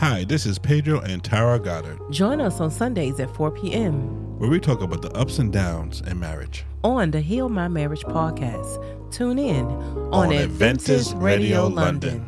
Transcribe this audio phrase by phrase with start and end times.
[0.00, 4.38] Hi, this is Pedro and Tara Goddard, Join us on Sundays at 4 p.m.
[4.38, 6.64] where we talk about the ups and downs in marriage.
[6.82, 9.12] on the Heal My Marriage podcast.
[9.12, 12.26] Tune in on, On Adventist Adventist Radio, Radio London.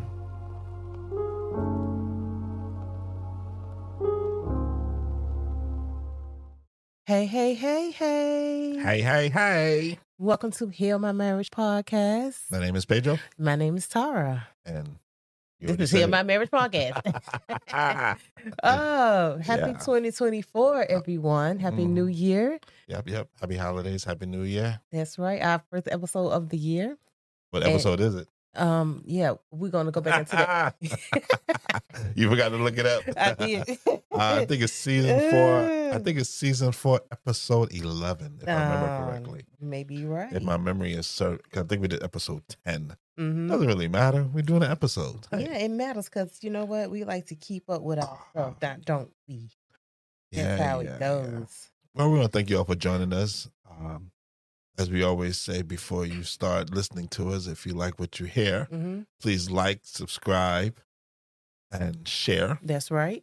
[7.05, 8.77] Hey, hey, hey, hey.
[8.83, 9.99] Hey, hey, hey.
[10.19, 12.39] Welcome to Heal My Marriage podcast.
[12.51, 14.49] My name is Pedro, My name is Tara.
[14.65, 14.97] and
[15.63, 16.11] you This is it.
[16.11, 17.01] My Marriage podcast.
[18.63, 19.79] oh, happy Yeah.
[19.79, 21.59] 2024, everyone.
[21.59, 21.91] Happy Mm.
[21.91, 22.59] New Year.
[22.89, 23.29] Yep, yep.
[23.41, 24.05] Happy holidays.
[24.05, 24.81] Happy New Year.
[24.91, 25.41] That's right.
[25.41, 26.99] Our first episode of the year.
[27.51, 28.29] What And- episode is it?
[28.55, 30.77] Um, yeah, we're gonna go back into that.
[32.15, 33.03] you forgot to look it up.
[33.17, 33.79] I did.
[34.13, 35.61] Uh, I think it's season four.
[35.95, 39.45] I think it's season four, episode 11, if I remember Um, correctly.
[39.59, 40.31] Maybe you're right.
[40.31, 42.95] If my memory is certain, I think we did episode 10.
[43.19, 43.49] Mhm.
[43.49, 44.25] Doesn't really matter.
[44.25, 45.27] We're doing an episode.
[45.31, 45.45] Hey.
[45.45, 46.91] Yeah, it matters because you know what?
[46.91, 49.49] We like to keep up with our stuff, that don't we?
[50.31, 50.99] That's Yeah, how yeah, it yeah.
[50.99, 51.71] goes.
[51.95, 53.49] Well, we want to thank you all for joining us.
[53.71, 54.11] Um,
[54.79, 58.27] as we always say before you start listening to us, if you like what you
[58.27, 60.81] hear, hmm please like, subscribe,
[61.71, 62.59] and share.
[62.63, 63.23] That's right.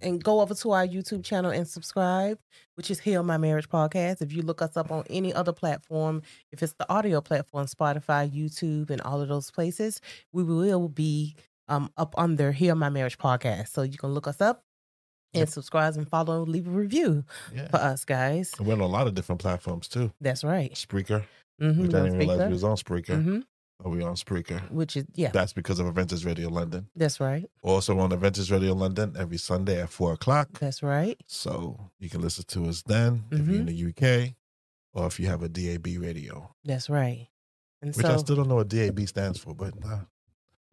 [0.00, 2.38] And go over to our YouTube channel and subscribe,
[2.74, 4.20] which is Heal My Marriage Podcast.
[4.20, 8.28] If you look us up on any other platform, if it's the audio platform, Spotify,
[8.32, 10.00] YouTube, and all of those places,
[10.32, 11.36] we will be
[11.68, 13.68] um, up under Heal My Marriage Podcast.
[13.68, 14.64] So you can look us up
[15.34, 17.68] and subscribe and follow, leave a review Yeah.
[17.68, 18.52] for us, guys.
[18.60, 20.12] We're on a lot of different platforms too.
[20.20, 20.72] That's right.
[20.74, 21.24] Spreaker,
[21.60, 21.82] Mm-hmm.
[21.82, 23.22] which I didn't realize we was on Spreaker.
[23.22, 23.40] hmm
[23.84, 24.68] Are we on Spreaker?
[24.70, 26.88] Which is, yeah, That's because of Adventist Radio London.
[26.96, 27.48] that's right.
[27.62, 30.58] Also on Adventist Radio London every Sunday at four o'clock.
[30.60, 31.18] That's right.
[31.26, 34.34] So you can listen to us then if you're in the UK
[34.94, 36.54] or if you have a DAB radio.
[36.64, 37.28] That's right.
[37.80, 40.00] And Which so I still don't know what DAB stands for, but uh,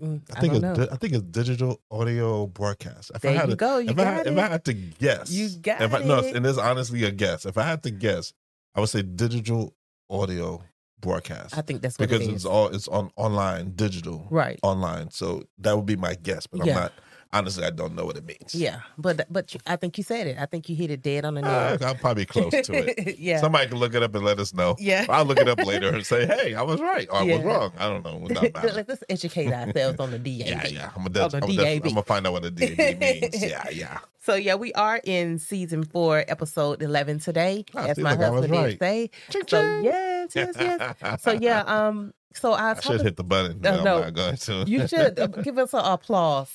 [0.02, 3.12] mm, I think don't it's di- I think it's digital audio broadcast.
[3.16, 3.78] If there I had you to, go.
[3.80, 4.34] You if I had, it.
[4.34, 7.12] if I had to guess, You got if I, No, and this is honestly a
[7.12, 7.46] guess.
[7.46, 8.34] If I had to guess,
[8.76, 9.74] I would say digital
[10.10, 10.64] audio
[11.02, 14.60] broadcast I think that's what because it it's all it's on online, digital, right.
[14.64, 15.12] online.
[15.12, 16.74] So that would be my guess, but Yeah.
[16.76, 16.94] I'm not.
[17.32, 18.56] Honestly, I don't know what it means.
[18.56, 20.38] Yeah, but but you, I think you said it.
[20.40, 21.78] I think you hit it dead on the Uh.
[21.82, 23.20] I'm probably close to it.
[23.20, 23.40] yeah.
[23.40, 24.76] Somebody can look it up and let us know.
[24.80, 25.06] yeah.
[25.10, 27.72] I'll look it up later and say, "Hey, I was right or I was wrong."
[27.78, 28.28] I don't know.
[28.28, 28.88] Doesn't.
[28.90, 30.28] Let's educate ourselves on the DAB.
[30.48, 30.90] Yeah, yeah.
[30.96, 33.44] I'm gonna, Oh, I'm, I'm gonna find out what the DAB means.
[33.50, 34.00] Yeah, yeah.
[34.22, 38.52] So yeah, we are in season four, episode eleven today, Ah, as my I husband
[38.52, 38.70] right.
[38.72, 39.10] did say.
[39.30, 39.84] Ching, So ching.
[39.84, 41.22] yes, yes, yes.
[41.22, 43.62] So yeah, um, so our I should hit the button.
[43.62, 43.96] No, No, no.
[43.98, 44.64] I'm not going to.
[44.68, 46.50] you should uh, give us an applause.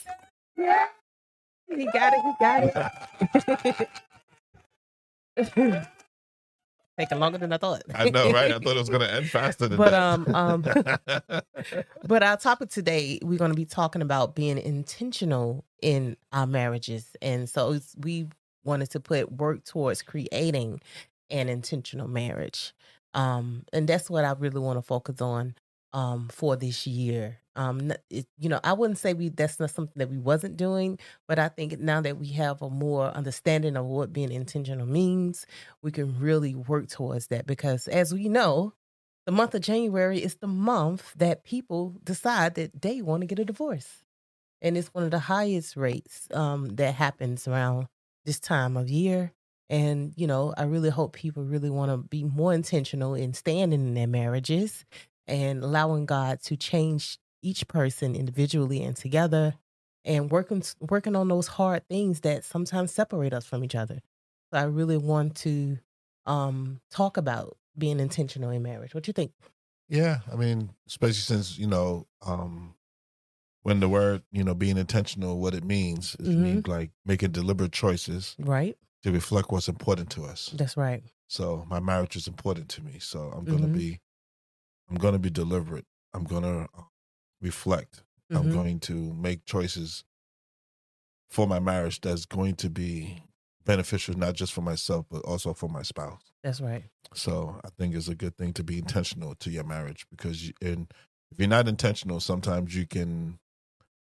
[0.56, 0.86] Yeah,
[1.74, 2.20] he got it.
[2.24, 3.88] He got
[5.36, 5.88] it.
[6.98, 7.82] Taking longer than I thought.
[7.92, 8.52] I know, right?
[8.52, 10.00] I thought it was going to end faster than But that.
[10.00, 10.62] um um
[12.06, 17.16] but our topic today we're going to be talking about being intentional in our marriages
[17.20, 18.28] and so it's- we
[18.64, 20.80] wanted to put work towards creating
[21.30, 22.72] an intentional marriage
[23.14, 25.54] um and that's what i really want to focus on
[25.92, 29.94] um for this year um it, you know i wouldn't say we that's not something
[29.96, 30.98] that we wasn't doing
[31.28, 35.46] but i think now that we have a more understanding of what being intentional means
[35.82, 38.72] we can really work towards that because as we know
[39.26, 43.38] the month of January is the month that people decide that they want to get
[43.38, 44.02] a divorce.
[44.60, 47.86] And it's one of the highest rates um, that happens around
[48.24, 49.32] this time of year.
[49.70, 53.80] And, you know, I really hope people really want to be more intentional in standing
[53.80, 54.84] in their marriages
[55.26, 59.54] and allowing God to change each person individually and together
[60.04, 64.00] and working working on those hard things that sometimes separate us from each other.
[64.52, 65.78] So I really want to
[66.26, 68.94] um talk about being intentional in marriage.
[68.94, 69.32] What do you think?
[69.88, 72.74] yeah, I mean, especially since, you know, um,
[73.62, 76.36] when the word, you know, being intentional, what it means, Mhm.
[76.42, 78.76] means like making deliberate choices Right?
[79.02, 80.50] to reflect what's important to us.
[80.54, 81.02] That's right.
[81.28, 82.98] So my marriage is important to me.
[82.98, 83.74] So I'm going to Mhm.
[83.74, 84.00] be,
[84.88, 85.86] I'm going to be deliberate.
[86.14, 86.66] I'm going
[87.44, 88.02] reflect.
[88.34, 88.52] I'm Mhm.
[88.52, 90.04] going to make choices
[91.30, 93.22] for my marriage that's going to be
[93.64, 96.32] beneficial, not just for myself, but also for my spouse.
[96.42, 96.84] That's right.
[97.14, 100.54] So I think it's a good thing to be intentional to your marriage because you,
[100.60, 100.92] and
[101.30, 103.38] if you're not intentional, sometimes you can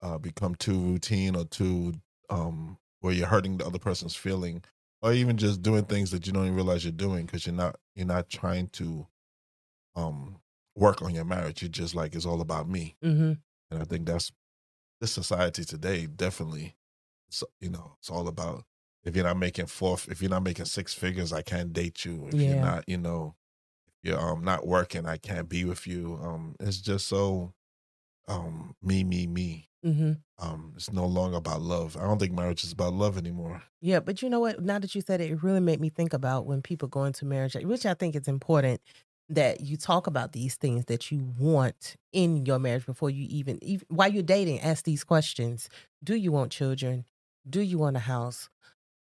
[0.02, 1.94] uh, become too routine or too
[2.30, 4.64] um, where you're hurting the other person's feeling,
[5.02, 7.76] or even just doing things that you don't even realize you're doing because you're not
[7.96, 9.08] you're not trying to
[9.96, 10.40] um,
[10.76, 11.62] work on your marriage.
[11.62, 13.34] You're just like it's all about me, Mm-hmm.
[13.72, 14.32] and I think that's
[15.00, 16.76] this society today definitely.
[17.60, 18.66] You know, it's all about
[19.04, 22.28] if you're not making four, if you're not making six figures, I can't date you.
[22.28, 23.36] If you're not, you know,
[24.04, 26.20] if you're um not working, I can't be with you.
[26.22, 27.54] Um, it's just so
[28.28, 29.68] um me, me, me.
[29.86, 30.12] Mm-hmm.
[30.38, 31.98] Um, it's no longer about love.
[31.98, 33.64] I don't think marriage is about love anymore.
[33.82, 34.62] Yeah, but you know what?
[34.62, 37.26] Now that you said it, it really made me think about when people go into
[37.26, 38.80] marriage, which I think is important
[39.32, 43.64] that you talk about these things that you want in your marriage before you even,
[43.64, 44.60] even while you're dating.
[44.62, 45.70] Ask these questions:
[46.04, 47.06] Do you want children?
[47.50, 48.50] Do you want a house?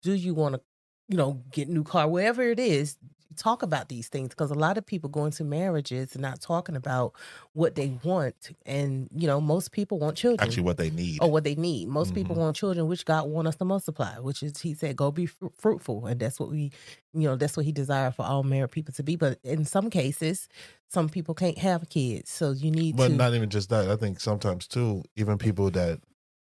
[0.04, 0.62] Do you want to,
[1.10, 2.08] you know, get new car?
[2.08, 2.98] Whatever it is,
[3.38, 6.76] talk about these things because a lot of people go into marriages and not talking
[6.76, 7.14] about
[7.54, 11.20] what they want and you know most people want children Actually, what they need.
[11.22, 12.16] or what they need most Mm-hmm.
[12.16, 15.26] people want children which god want us to multiply which is he said go be
[15.26, 16.72] fru- fruitful and that's what we
[17.14, 19.90] you know that's what he desired for all married people to be but in some
[19.90, 20.48] cases
[20.90, 23.90] some people can't have kids so you need But to not even just that.
[23.90, 26.02] I think sometimes too, even people that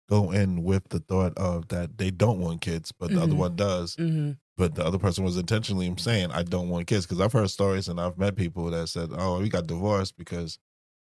[0.09, 3.39] go in with the thought of that they don't want kids, but the other Mhm.
[3.39, 7.21] one does, hmm but the other person was intentionally saying, "I don't want kids," because
[7.21, 10.59] I've heard stories and I've met people that said, "Oh, we got divorced because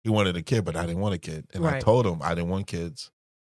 [0.05, 2.35] he wanted a kid, but I didn't want a kid," and I told him I
[2.35, 3.11] didn't want kids,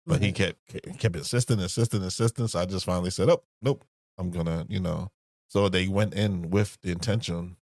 [0.05, 0.77] but he mm-hmm.
[0.77, 2.47] kept kept insisting, insisting, insisting.
[2.47, 3.83] So I just finally said, "Oh, nope,
[4.17, 5.11] I'm gonna," you know.
[5.47, 7.57] So they went in with the intention.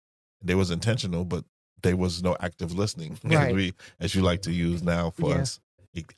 [0.43, 1.45] They was intentional, but
[1.81, 3.49] there was no active listening, Right.
[3.49, 5.41] as we as you like to use now for Yeah.
[5.41, 5.59] us.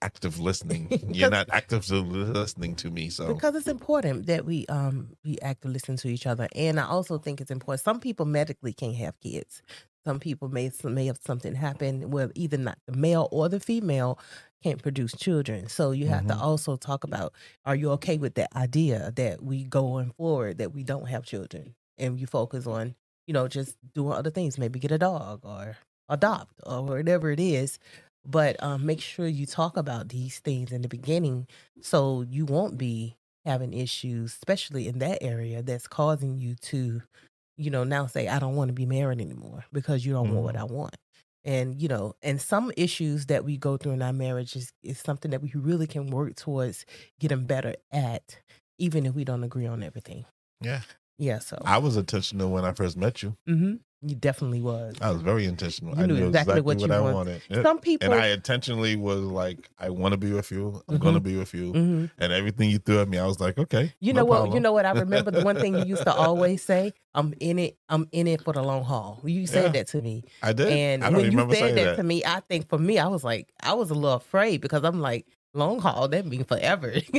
[0.02, 0.88] Active listening.
[0.88, 3.34] Because- You're not actively listening to me, so.
[3.34, 6.48] Because it's important that we um we active listen to each other.
[6.56, 9.62] And i also think it's important some people medically can't have kids.
[10.06, 14.18] Some people may may have something happen where either not the male or the female
[14.64, 15.68] can't produce children.
[15.70, 16.42] So you have to Mhm.
[16.42, 17.34] also talk about
[17.66, 21.76] are you okay with that idea that we going forward that we don't have children?
[21.98, 22.96] And you focus on
[23.28, 25.78] you know just doing other things maybe get a dog or
[26.10, 27.78] adopt or whatever it is
[28.26, 31.48] but um, make sure you talk about these things in the beginning
[31.82, 37.02] so you won't be having issues especially in that area that's causing you to
[37.58, 40.44] you know now say i don't want to be married anymore because you don't want
[40.44, 40.96] what i want.
[41.46, 45.00] And you know and some issues that we go through in our marriage is, is
[45.00, 46.86] something that we really can work towards
[47.20, 48.40] getting better at
[48.78, 50.26] even if we don't agree on everything.
[50.62, 50.82] Yeah.
[51.20, 53.36] Yeah so I was intentional when I first met you.
[53.46, 55.94] hmm you definitely was I was very intentional.
[55.98, 57.16] You I knew knew exactly exactly, what what, you I want.
[57.16, 57.42] wanted.
[57.68, 60.82] Some people And I intentionally was like, I want to be with you.
[60.88, 61.02] I'm Mhm.
[61.02, 61.74] going to be with you.
[61.74, 62.10] Mhm.
[62.18, 63.94] And everything you threw at me, I was like, okay.
[64.00, 64.54] You no know what?
[64.54, 64.86] You know what?
[64.86, 66.94] I remember the one thing you used to always say.
[67.14, 67.78] I'm in it.
[67.90, 69.20] I'm in it for the long haul.
[69.26, 69.72] You said Yeah.
[69.74, 70.70] that to me, I did.
[70.72, 71.96] and I when you said that, that.
[71.98, 74.86] to me, I think for me, I was like, I was a little afraid because
[74.86, 76.08] I'm like, long haul.
[76.08, 76.94] That means forever.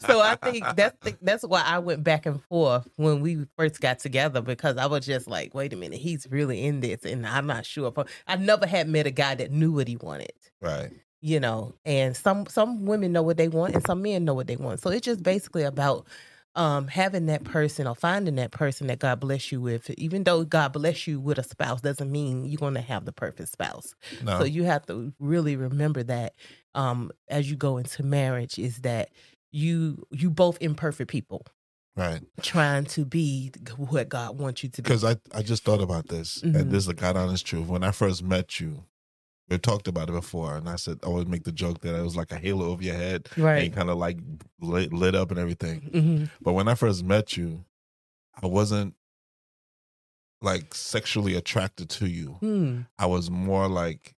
[0.00, 3.80] so I think that's the, that's why I went back and forth when we first
[3.80, 7.26] got together because I was just like, wait a minute, he's really in this, and
[7.26, 7.88] I'm not sure.
[7.88, 10.90] If I, I never had met a guy that knew what he wanted right.
[11.20, 14.46] you know and some some women know what they want and some men know what
[14.46, 16.06] they want so it's just basically about
[16.56, 20.44] um having that person or finding that person that god bless you with even though
[20.44, 23.94] god bless you with a spouse doesn't mean you're going to have the perfect spouse
[24.22, 24.38] No.
[24.38, 26.34] so you have to really remember that
[26.74, 29.10] um as you go into marriage is that
[29.52, 31.46] you you both imperfect people
[31.96, 32.22] right.
[32.42, 36.08] trying to be what god wants you to be Because I, I just thought about
[36.08, 36.54] this, Mhm.
[36.60, 37.66] and this is the God honest truth.
[37.68, 38.84] When I first met you,
[39.48, 42.02] we talked about it before, and I said I always make the joke that it
[42.02, 44.18] was like a halo over your head, and right kind of like
[44.60, 45.80] lit, lit up and everything.
[45.92, 47.64] hmm But when I first met you,
[48.42, 48.94] I wasn't
[50.42, 52.32] like sexually attracted to you.
[52.40, 52.80] hmm.
[52.98, 54.14] I was more like,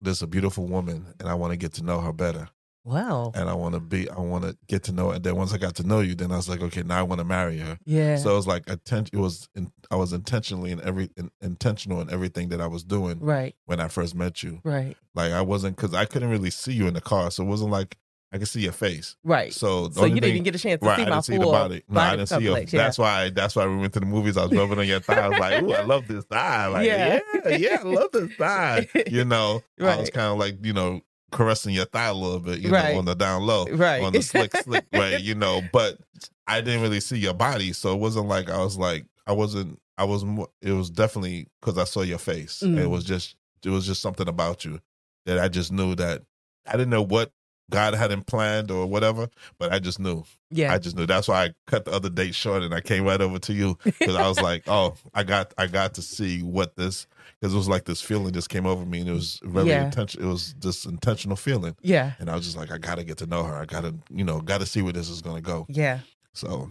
[0.00, 2.48] "This is a beautiful woman, and I want to get to know her better,
[2.84, 5.14] wow and I want to be, I want to get to know." her.
[5.16, 7.02] And then once I got to know you, then I was like, "Okay, now I
[7.02, 10.12] want to marry her." yeah So it was like atten- It was, in, I was
[10.12, 14.14] intentionally in every in, intentional in everything that I was doing right when I first
[14.14, 14.60] met you.
[14.64, 17.46] right Like I wasn't because I couldn't really see you in the car, so it
[17.46, 17.96] wasn't like
[18.34, 19.14] I could see your face.
[19.24, 21.20] right So So you didn't thing- even get a chance to Right, see I my
[21.20, 21.82] see full body.
[21.86, 22.58] No, I didn't see your.
[22.58, 22.64] yeah.
[22.64, 23.28] That's why.
[23.28, 24.38] That's why we went to the movies.
[24.38, 25.20] I was rubbing on your thigh.
[25.20, 27.20] I was like, "Ooh, I love this thigh." Like, Yeah.
[27.44, 28.88] yeah, yeah, I love this thigh.
[29.10, 32.60] You know, I was kind of like, you know, caressing your thigh a little bit,
[32.60, 32.92] you Right.
[32.92, 34.02] know, on the down low, Right.
[34.02, 35.62] on the slick, slick way, you know.
[35.72, 35.98] But
[36.46, 39.78] I didn't really see your body, so it wasn't like I was like I wasn't.
[39.98, 40.24] I was.
[40.24, 42.62] More, it was definitely because I saw your face.
[42.64, 42.78] Mm.
[42.78, 43.36] It was just.
[43.64, 44.80] It was just something about you
[45.26, 46.22] that I just knew that
[46.66, 47.30] I didn't know what
[47.70, 49.28] God hadn't planned or whatever,
[49.58, 50.24] but I just knew.
[50.50, 50.72] Yeah.
[50.72, 51.06] I just knew.
[51.06, 53.78] That's why I cut the other date short and I came right over to you
[53.84, 57.06] because I was like, oh, I got I got to see what this
[57.40, 59.84] because it was like this feeling just came over me and it was very Yeah.
[59.86, 60.28] intentional.
[60.28, 62.12] It was this intentional feeling, yeah.
[62.18, 63.54] and I was just like, I got to get to know her.
[63.54, 65.64] I got to you know got to see where this is gonna go.
[65.68, 66.00] Yeah.
[66.34, 66.70] So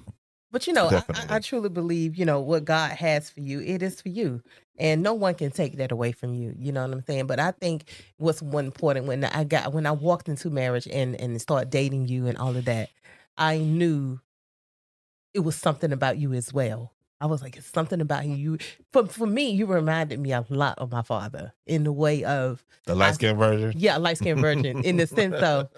[0.51, 3.81] But you know, I, I truly believe, you know, what God has for you, it
[3.81, 4.43] is for you.
[4.81, 6.55] And no one can take that away from you.
[6.57, 7.27] You know what I'm saying?
[7.27, 7.83] But I think
[8.17, 12.07] what's one important when I got when I walked into marriage and and start dating
[12.07, 12.89] you and all of that,
[13.37, 14.19] I knew
[15.35, 16.93] it was something about you as well.
[17.21, 18.57] I was like, it's something about you.
[18.91, 22.65] For for me, you reminded me a lot of my father in the way of
[22.85, 23.73] the light skinned version.
[23.75, 24.83] Yeah, light skinned version.
[24.83, 25.69] in the sense of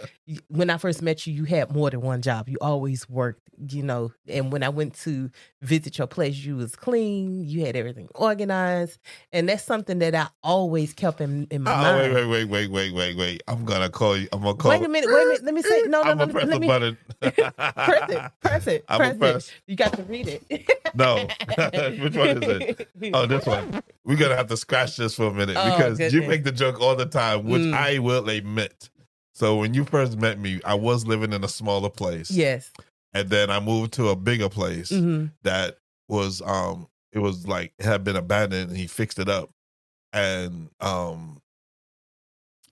[0.48, 2.48] when I first met you, you had more than one job.
[2.48, 4.14] You always worked, you know.
[4.28, 5.30] And when I went to
[5.62, 7.44] visit your place, you was clean.
[7.44, 9.00] You had everything organized,
[9.34, 12.14] and that's something that I always kept in, in my oh, mind.
[12.14, 13.44] Wait, wait, wait, wait, wait, wait, wait.
[13.50, 14.30] I'm gonna call you.
[14.32, 14.72] I'm gonna call.
[14.72, 15.10] Wait a minute.
[15.12, 15.44] Wait a minute.
[15.44, 15.82] Let me say.
[15.84, 16.26] No, no, I'm no.
[16.26, 16.98] gonna press let the me, button.
[17.20, 18.32] press it.
[18.42, 18.86] Press it.
[18.90, 19.20] I'm Press it.
[19.20, 19.52] press.
[19.68, 20.70] You got to read it.
[20.96, 21.28] No.
[22.04, 22.88] Which one is it?
[23.14, 23.82] Oh, this one.
[24.06, 26.80] We're gonna have to scratch this for a minute Oh, because you make the joke
[26.82, 27.74] all the time, which Mm.
[27.74, 28.90] I will admit.
[29.34, 32.32] So when you first met me, I was living in a smaller place.
[32.32, 32.72] Yes.
[33.14, 37.74] And then I moved to a bigger place hmm that was um it was like
[37.78, 39.50] it had been abandoned and he fixed it up.
[40.12, 41.42] And um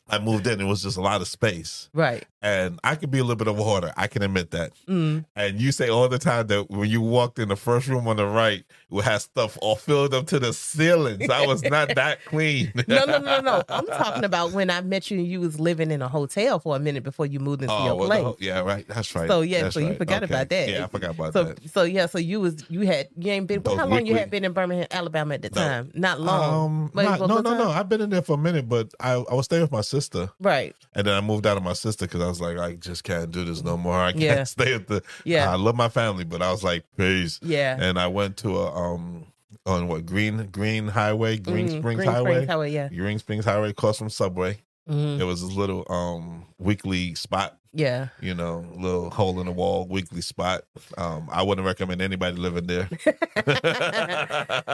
[0.09, 1.89] I moved in, it was just a lot of space.
[1.93, 2.25] Right.
[2.43, 3.93] And I could be a little bit of a hoarder.
[3.97, 4.71] I can admit that.
[4.87, 5.25] Mm.
[5.35, 8.15] And you say all the time that when you walked in the first room on
[8.15, 11.29] the right, it had stuff all filled up to the ceilings.
[11.29, 12.73] I was not that clean.
[12.87, 13.61] No, no, no, no.
[13.69, 16.75] I'm talking about when I met you and you was living in a hotel for
[16.75, 18.23] a minute before you moved into Oh, your well, place.
[18.23, 18.87] no, yeah, right.
[18.87, 19.27] That's right.
[19.29, 19.97] So, yeah, That's so you right.
[19.99, 20.33] forgot Okay.
[20.33, 20.67] about that.
[20.69, 21.69] Yeah, I forgot about so that.
[21.69, 24.31] so yeah, so you was you had you ain't been Those how long you had
[24.31, 25.55] been in Birmingham, Alabama at the No.
[25.61, 25.91] time?
[25.93, 26.65] Not long.
[26.65, 27.69] Um, not- no, no, no.
[27.69, 30.31] I've been in there for a minute, but I, I was staying with my sister,
[30.39, 30.75] Right.
[30.95, 33.29] and then I moved out of my sister because I was like, I just can't
[33.31, 33.95] do this no more.
[33.99, 34.43] I can't Yeah.
[34.57, 35.03] stay at the.
[35.23, 35.51] Yeah.
[35.51, 37.39] I love my family, but I was like, peace.
[37.43, 37.77] yeah.
[37.79, 39.27] And I went to a um
[39.65, 41.79] on what Green Green Highway, Green Mhm.
[41.79, 42.89] Springs Green Highway, Springs Highway, yeah.
[42.89, 44.57] Green Springs Highway, across from Subway.
[44.89, 45.19] Mhm.
[45.19, 48.09] It was this little um weekly spot Yeah.
[48.19, 50.63] you know, little hole in the wall weekly spot.
[50.97, 52.89] Um, I wouldn't recommend anybody living there.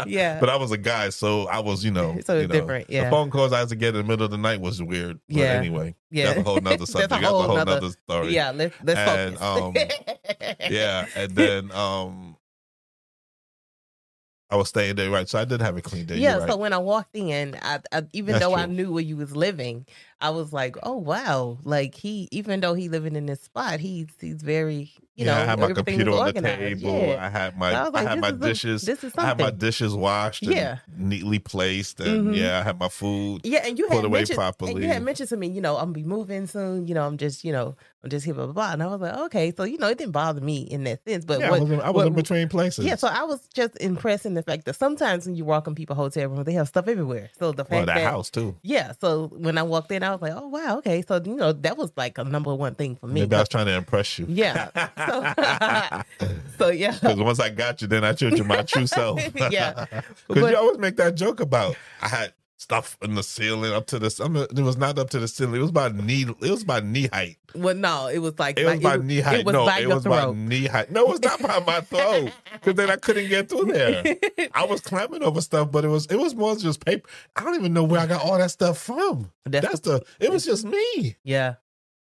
[0.08, 0.40] Yeah.
[0.40, 3.06] But I was a guy, so I was, you know, So you know, different, yeah.
[3.06, 5.20] The phone calls I had to get in the middle of the night was weird.
[5.28, 5.46] But Yeah.
[5.54, 6.26] anyway, Yeah.
[6.28, 7.10] that's a whole nother That's a subject.
[7.12, 8.34] That's a whole whole, nother- nother story.
[8.34, 9.84] Yeah, let's let's And, focus.
[10.70, 12.38] yeah, and then um
[14.50, 15.28] I was staying there, right?
[15.28, 16.18] So I did have a clean day.
[16.20, 16.50] yeah, right.
[16.50, 19.36] so when I walked in, I, I even That's though I knew where you was
[19.36, 19.86] living,
[20.20, 24.08] I was like, "Oh wow!" Like he, even though he living in this spot, he's
[24.20, 26.90] he's very, you yeah, know, I had my everything computer on the table.
[27.08, 27.24] Yeah.
[27.26, 28.82] I had my So I like, I had my is a- dishes.
[28.82, 30.78] this is I had my dishes washed and Yeah.
[30.98, 32.36] neatly placed, and Mhm.
[32.38, 33.42] yeah, I had my food.
[33.44, 34.82] Yeah, and you put had away mentioned, and properly.
[34.84, 36.88] you had mentioned to me, you know, I'm gonna be moving soon.
[36.88, 38.74] You know, I'm just, you know, I'm just here, blah blah blah.
[38.74, 41.26] And I was like, okay, so you know, it didn't bother me in that sense.
[41.26, 42.86] But yeah, what, I was, in, I was what- in between places.
[42.86, 45.76] yeah, so I was just impressed in the fact that sometimes when you walk in
[45.76, 47.30] people hotel room, they have stuff everywhere.
[47.38, 48.56] So the fact well, that, that house too.
[48.64, 51.52] Yeah, so when I walked in, I was like, "Oh wow, okay." So you know,
[51.54, 53.22] that was like a number one thing for me.
[53.22, 54.26] Maybe I was trying to impress you.
[54.30, 54.70] Yeah.
[55.08, 56.04] So-
[56.58, 59.20] so yeah, Because once I got you, then I showed you my true self.
[59.52, 59.86] Yeah.
[60.28, 64.00] Because you always make that joke about I had stuff in the ceiling up to
[64.00, 64.22] the.
[64.24, 65.56] I mean, it was not up to the ceiling.
[65.56, 66.24] It was about knee.
[66.42, 67.38] It was about knee height.
[67.56, 69.40] well, no, it was like It by- was about knee height.
[69.42, 70.36] It was no, by it was throat.
[70.36, 70.92] knee height.
[70.92, 72.32] No, it was not by my throat.
[72.54, 74.04] Because then I couldn't get through there.
[74.54, 77.08] I was climbing over stuff, but it was it was more just paper.
[77.36, 79.32] I don't even know where I got all that stuff from.
[79.46, 80.04] That's That's the.
[80.20, 81.16] It was just me.
[81.24, 81.56] yeah.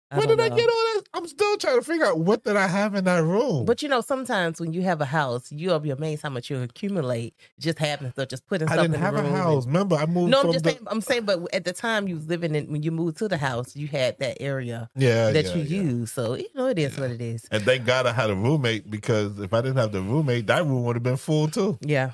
[0.10, 0.87] Where don't did I get all that?
[1.18, 3.66] I'm still trying to figure out what did I have in that room.
[3.66, 6.62] But you know, sometimes when you have a house, you'll be amazed how much you
[6.62, 7.34] accumulate.
[7.58, 9.66] It just happens to just putting I stuff didn't in have a room and- house.
[9.66, 10.30] Remember, I moved.
[10.32, 10.84] No, I'm just the, saying.
[10.88, 13.38] I'm saying, but at the time you was living in, when you moved to the
[13.38, 15.82] house, you had that area Yeah, that yeah, you yeah.
[15.82, 16.12] use.
[16.12, 17.02] So you know, it is Yeah.
[17.02, 17.46] what it is.
[17.50, 20.64] And thank God I had a roommate because if I didn't have the roommate, that
[20.66, 21.80] room would have been full too.
[21.82, 22.12] Yeah,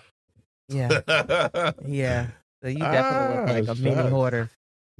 [0.70, 1.02] yeah,
[1.86, 2.28] yeah.
[2.62, 4.50] So you definitely Ah, like a mini hoarder.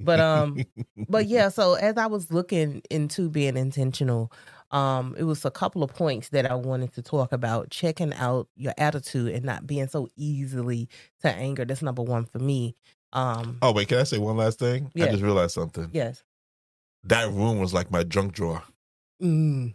[0.00, 0.64] But um,
[1.08, 1.48] but yeah.
[1.48, 4.32] So as I was looking into being intentional,
[4.70, 7.70] um, it was a couple of points that I wanted to talk about.
[7.70, 10.88] Checking out your attitude and not being so easily
[11.22, 11.64] to anger.
[11.64, 12.74] That's number one for me.
[13.12, 14.90] Um, oh wait, can I say one last thing?
[14.96, 15.90] I just realized something.
[15.92, 16.22] yes.
[17.04, 18.62] That room was like my junk drawer.
[19.22, 19.74] Mm,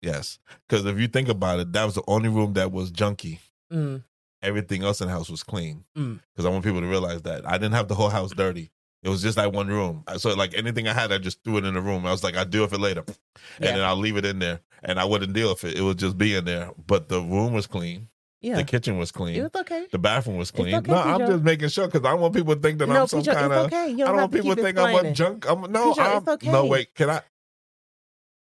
[0.00, 3.38] Yes, because if you think about it, that was the only room that was junky.
[3.72, 4.02] mm,
[4.42, 5.84] Everything else in the house was clean.
[5.96, 6.20] Mm.
[6.32, 8.70] Because I want people to realize that I didn't have the whole house dirty.
[9.04, 10.04] It was just that one room.
[10.18, 12.06] So like anything I had, I just threw it in the room.
[12.06, 13.16] I was like, I'll deal with it later, and
[13.60, 13.72] Yeah.
[13.72, 15.76] then I'll leave it in there, and I wouldn't deal with it.
[15.76, 16.70] It would just be in there.
[16.86, 18.08] But the room was clean.
[18.40, 18.54] yeah.
[18.56, 19.36] The kitchen was clean.
[19.36, 19.86] It was okay.
[19.90, 20.74] The bathroom was clean.
[20.76, 23.06] okay, no, I'm just making sure because I want people to think that no, I'm
[23.08, 23.66] some kind of.
[23.66, 23.86] okay.
[23.92, 25.48] I don't want people to think I'm a junk.
[25.50, 25.94] I'm no.
[25.94, 26.52] Pedro, I'm, it's okay.
[26.52, 26.94] No, wait.
[26.94, 27.22] Can I?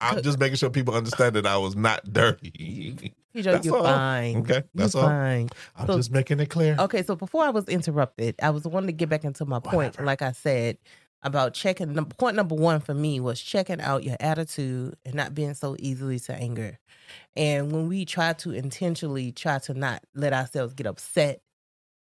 [0.01, 3.13] I'm just making sure people understand that I was not dirty.
[3.33, 3.83] You're all.
[3.83, 4.37] fine.
[4.37, 5.03] Okay, You're that's all.
[5.03, 5.49] fine.
[5.75, 6.75] I'm So- just making it clear.
[6.79, 9.99] Okay, so before I was interrupted, I was wanting to get back into my point.
[10.03, 10.77] Like I said,
[11.23, 11.93] about checking.
[12.05, 16.19] Point number one for me was checking out your attitude and not being so easily
[16.19, 16.77] to anger.
[17.37, 21.41] And when we try to intentionally try to not let ourselves get upset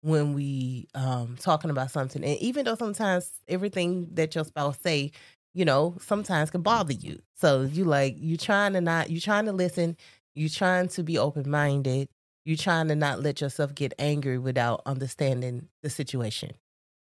[0.01, 5.11] when we um talking about something, and even though sometimes everything that your spouse say,
[5.53, 7.19] you know, sometimes can bother you.
[7.35, 9.97] So you like you trying to not you trying to listen,
[10.37, 12.07] you trying to be open minded.
[12.45, 16.51] you're trying to not let yourself get angry without understanding the situation.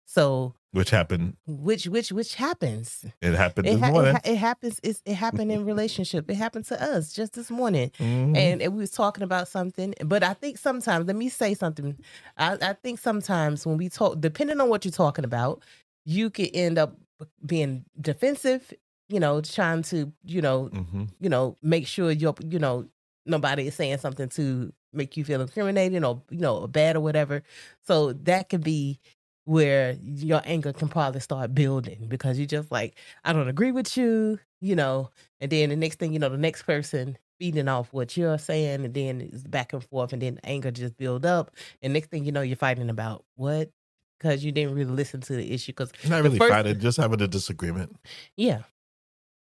[0.08, 3.06] So which happened, which which which happens.
[3.22, 4.16] It happened it, this ha- morning.
[4.16, 4.80] it, ha- it happens.
[4.84, 6.30] It's, it happened in relationship.
[6.30, 8.36] It happened to us just this morning, Mhm.
[8.38, 9.94] and, and we was talking about something.
[10.04, 11.98] But I think sometimes, let me say something.
[12.38, 15.64] I, I think sometimes when we talk, depending on what you're talking about,
[16.06, 16.98] you could end up
[17.46, 18.74] being defensive.
[19.10, 21.10] You know, trying to you know Mhm.
[21.20, 22.88] you know make sure you're you know
[23.26, 27.44] nobody is saying something to make you feel incriminating or you know bad or whatever.
[27.86, 29.00] So that could be
[29.46, 33.96] where your anger can probably start building because you're just like I don't agree with
[33.98, 37.92] you, you know, and then the next thing you know, the next person feeding off
[37.92, 41.52] what you're saying, and then it's back and forth, and then anger just build up,
[41.82, 43.70] and next thing you know, you're fighting about what
[44.18, 45.74] because you didn't really listen to the issue.
[45.74, 47.98] Because Not really first- fighting, just having a disagreement.
[48.38, 48.62] yeah,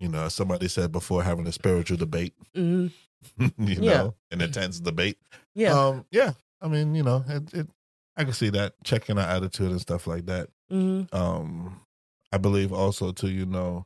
[0.01, 2.33] You know, somebody said before, having a spiritual debate.
[2.53, 2.87] hmm
[3.57, 4.03] you Yeah.
[4.03, 5.17] know, an intense debate.
[5.55, 6.33] yeah, Um, yeah.
[6.61, 7.67] I mean, you know, it, it
[8.15, 10.49] I can see that checking our attitude and stuff like that.
[10.69, 11.81] hmm Um,
[12.31, 13.85] I believe also too, you know,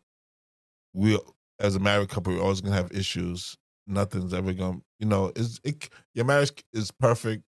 [0.94, 1.20] we
[1.60, 3.56] as a married couple, we're always gonna have issues.
[3.88, 7.44] Nothing's ever gonna, you know, is it your marriage is perfect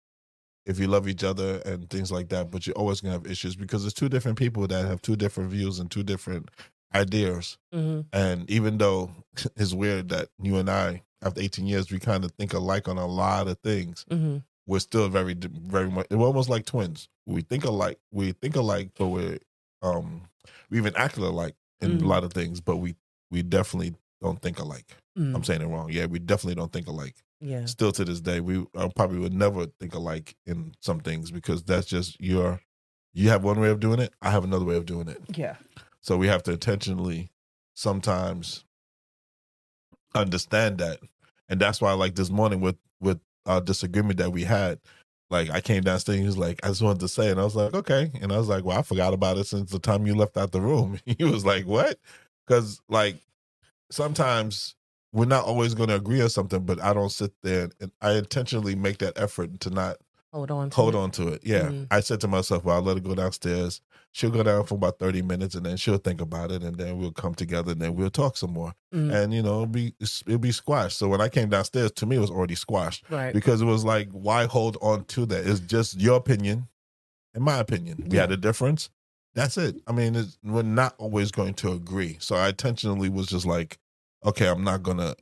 [0.65, 3.55] if you love each other and things like that, but you're always gonna have issues
[3.55, 6.49] because it's two different people that have two different views and two different
[6.95, 7.57] ideas.
[7.73, 9.11] hmm And even though
[9.57, 12.97] it's weird that you and I, after 18 years, we kind of think alike on
[12.97, 16.05] a lot of things, hmm we're still very, very much.
[16.11, 17.09] We're almost like twins.
[17.25, 17.97] We think alike.
[18.11, 19.39] We think alike, but we're
[19.81, 20.29] um,
[20.69, 22.03] we even act alike in Mhm.
[22.03, 22.95] a lot of things, but we
[23.31, 24.95] we definitely don't think alike.
[25.17, 25.89] mm I'm saying it wrong.
[25.91, 27.15] Yeah, we definitely don't think alike.
[27.39, 31.31] yeah, Still to this day, we uh, probably would never think alike in some things
[31.31, 32.61] because that's just your.
[33.13, 34.13] You have one way of doing it.
[34.21, 35.19] I have another way of doing it.
[35.35, 35.55] yeah,
[36.01, 37.31] So we have to intentionally
[37.73, 38.65] sometimes
[40.15, 40.99] understand that.
[41.49, 44.79] And that's why like this morning with with our disagreement that we had,
[45.29, 47.55] like I came downstairs he was like, I just wanted to say, and I was
[47.55, 48.11] like, okay.
[48.21, 50.51] And I was like, well, I forgot about it since the time you left out
[50.51, 50.99] the room.
[51.05, 51.99] He was like, what?
[52.47, 53.17] Because like
[53.91, 54.75] sometimes
[55.13, 58.13] we're not always going to agree on something, but I don't sit there and I
[58.13, 59.97] intentionally make that effort to not
[60.31, 60.97] hold on, to hold it.
[60.97, 61.41] on to it.
[61.43, 61.63] Yeah.
[61.69, 61.87] Mhm.
[61.91, 63.81] I said to myself, well, I'll let her go downstairs.
[64.11, 66.97] She'll go down for about 30 minutes and then she'll think about it and then
[66.97, 68.73] we'll come together and then we'll talk some more.
[68.93, 69.13] Mhm.
[69.13, 70.97] And, you know, it'll be, it'll be squashed.
[70.97, 73.83] So when I came downstairs, to me, it was already squashed right, because it was
[73.85, 75.45] like, why hold on to that?
[75.47, 76.67] It's just your opinion
[77.35, 78.07] and my opinion.
[78.09, 78.89] We had a difference.
[79.35, 79.79] That's it.
[79.85, 82.17] I mean, it's, we're not always going to agree.
[82.19, 83.77] So I intentionally was just like,
[84.25, 85.15] okay, I'm not going to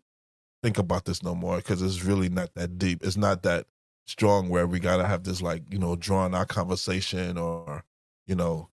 [0.64, 3.04] think about this no more because it's really not that deep.
[3.04, 3.68] It's not that
[4.08, 7.84] strong where we got to have this, like, you know, drawn out conversation or,
[8.28, 8.70] you know,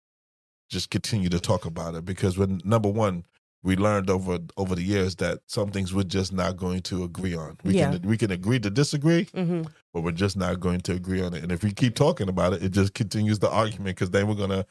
[0.69, 3.25] just continue to talk about it because when number one,
[3.63, 7.35] we learned over over the years that some things we're just not going to agree
[7.35, 7.57] on.
[7.63, 7.91] We Yeah.
[7.97, 9.63] can we can agree to disagree, hmm
[9.93, 11.43] but we're just not going to agree on it.
[11.43, 14.35] And if we keep talking about it, it just continues the argument because then we're
[14.35, 14.65] gonna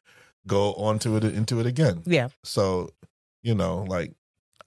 [0.47, 2.03] go on to it into it again.
[2.07, 2.91] yeah, So,
[3.43, 4.13] you know, like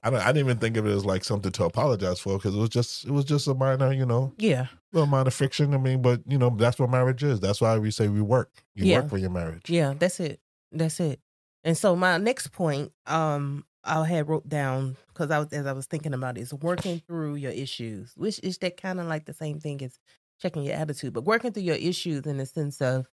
[0.03, 2.59] I I didn't even think of it as like something to apologize for because it
[2.59, 5.73] was just it was just a minor, you know, yeah, little minor friction.
[5.73, 7.39] I mean, but you know, that's what marriage is.
[7.39, 8.63] That's why we say we work.
[8.75, 9.01] You Yeah.
[9.01, 9.69] work for your marriage.
[9.69, 9.93] yeah.
[9.97, 10.39] That's it.
[10.71, 11.19] That's it.
[11.63, 15.73] And so my next point, um, I had wrote down because I was as I
[15.73, 19.25] was thinking about it, is working through your issues, which is that kind of like
[19.25, 19.99] the same thing as
[20.41, 23.07] checking your attitude, but working through your issues in the sense of,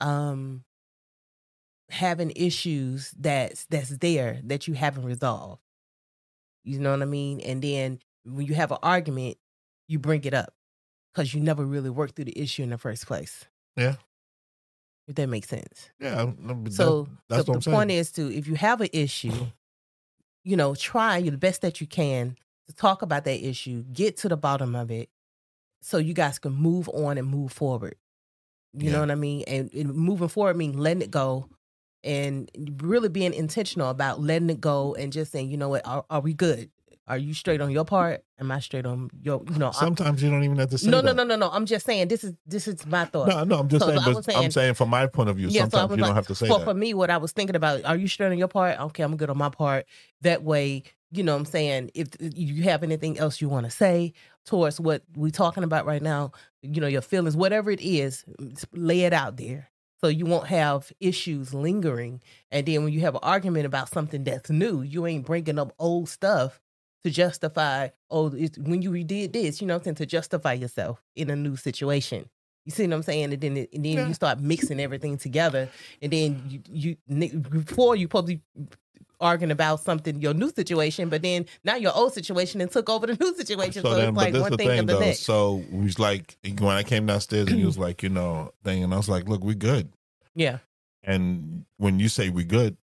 [0.00, 0.64] um,
[1.90, 5.62] having issues that's that's there that you haven't resolved.
[6.68, 7.40] You know what I mean?
[7.40, 9.38] And then when you have an argument,
[9.88, 10.52] you bring it up
[11.14, 13.46] because you never really worked through the issue in the first place.
[13.76, 13.94] Yeah.
[15.06, 15.88] If that makes sense.
[15.98, 16.20] Yeah.
[16.20, 17.74] Um, so that- that's the, what I'm the saying.
[17.76, 19.44] point is to if you have an issue, mm-hmm.
[20.44, 24.28] you know, try the best that you can to talk about that issue, get to
[24.28, 25.08] the bottom of it,
[25.80, 27.94] so you guys can move on and move forward.
[28.74, 28.92] You Yeah.
[28.92, 29.44] know what I mean?
[29.46, 31.48] And, and moving forward means letting it go
[32.04, 32.50] and
[32.82, 36.20] really being intentional about letting it go and just saying, you know what, are, are
[36.20, 36.70] we good?
[37.06, 38.22] Are you straight on your part?
[38.38, 39.42] Am I straight on your?
[39.50, 41.16] You know, I'm- Sometimes you don't even have to say no, no, that.
[41.16, 41.48] no, no, no.
[41.50, 43.28] I'm just saying this is this is my thought.
[43.28, 45.36] No, no, I'm just So saying, but was I'm saying- saying from my point of
[45.36, 46.64] view, Yeah, sometimes was you like- don't have to say for, that.
[46.66, 48.78] for me, what I was thinking about, are you straight on your part?
[48.78, 49.86] Okay, I'm good on my part.
[50.20, 53.70] That way, you know what I'm saying, if you have anything else you want to
[53.70, 54.12] say
[54.44, 58.22] towards what we're talking about right now, you know, your feelings, whatever it is,
[58.74, 59.70] lay it out there.
[60.00, 62.20] So you won't have issues lingering.
[62.52, 65.72] And then when you have an argument about something that's new, you ain't bringing up
[65.78, 66.60] old stuff
[67.04, 70.52] to justify, oh, it's, when you did this, you know what I'm saying, to justify
[70.52, 72.28] yourself in a new situation.
[72.64, 73.32] You see what I'm saying?
[73.32, 74.06] And then, it- and then Yeah.
[74.08, 75.68] you start mixing everything together.
[76.02, 78.40] And then you, you before you probably
[79.20, 83.06] arguing about something, your new situation, but then now your old situation and took over
[83.06, 83.82] the new situation.
[83.82, 85.20] So, so then, it's like one thing, thing the though, next.
[85.20, 88.84] So we was like when I came downstairs and he was like, you know, thing,
[88.84, 89.90] and I was like, look, we good.
[90.34, 90.58] Yeah.
[91.02, 92.76] And when you say we good,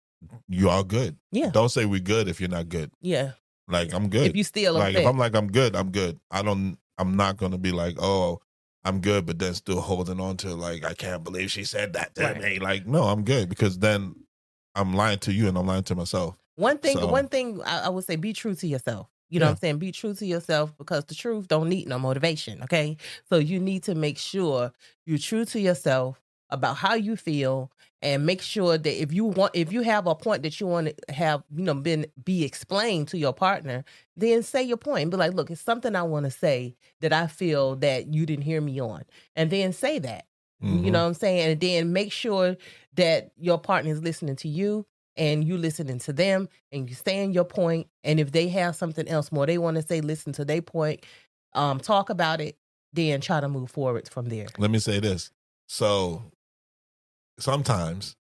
[0.48, 1.16] you are good.
[1.30, 1.50] Yeah.
[1.50, 2.90] Don't say we good if you're not good.
[3.00, 3.32] Yeah.
[3.68, 4.26] Like I'm good.
[4.26, 6.18] If you still like if I'm like I'm good, I'm good.
[6.30, 6.76] I don't.
[6.98, 8.40] I'm not gonna be like oh
[8.84, 12.14] I'm good, but then still holding on to like I can't believe she said that
[12.16, 12.40] to right.
[12.40, 12.58] me.
[12.58, 14.14] Like no, I'm good because then
[14.74, 16.36] I'm lying to you and I'm lying to myself.
[16.56, 19.08] One thing, so, one thing I, I, would say: be true to yourself.
[19.30, 19.50] You know yeah.
[19.50, 19.78] what I'm saying?
[19.78, 22.62] Be true to yourself because the truth don't need no motivation.
[22.64, 22.96] Okay,
[23.28, 24.72] so you need to make sure
[25.06, 27.70] you're true to yourself about how you feel
[28.02, 30.88] and make sure that if you want if you have a point that you want
[30.88, 33.84] to have you know been be explained to your partner
[34.16, 37.12] then say your point and be like look it's something i want to say that
[37.12, 39.02] i feel that you didn't hear me on
[39.34, 40.26] and then say that
[40.62, 40.84] mm-hmm.
[40.84, 42.56] you know what i'm saying and then make sure
[42.94, 47.32] that your partner is listening to you and you listening to them and you saying
[47.32, 50.44] your point and if they have something else more they want to say listen to
[50.44, 51.04] their point
[51.54, 52.56] um talk about it
[52.92, 55.30] then try to move forward from there let me say this
[55.66, 56.22] so
[57.38, 58.16] sometimes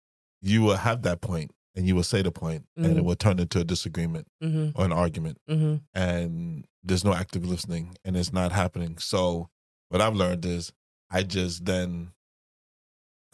[0.42, 2.86] you will have that point and you will say the point mm-hmm.
[2.86, 3.08] and it mm-hmm.
[3.08, 4.70] will turn into a disagreement mm-hmm.
[4.80, 5.76] or an argument mm-hmm.
[5.94, 9.50] and there's no active listening and it's not happening so
[9.90, 10.72] what i've learned is
[11.12, 12.12] i just then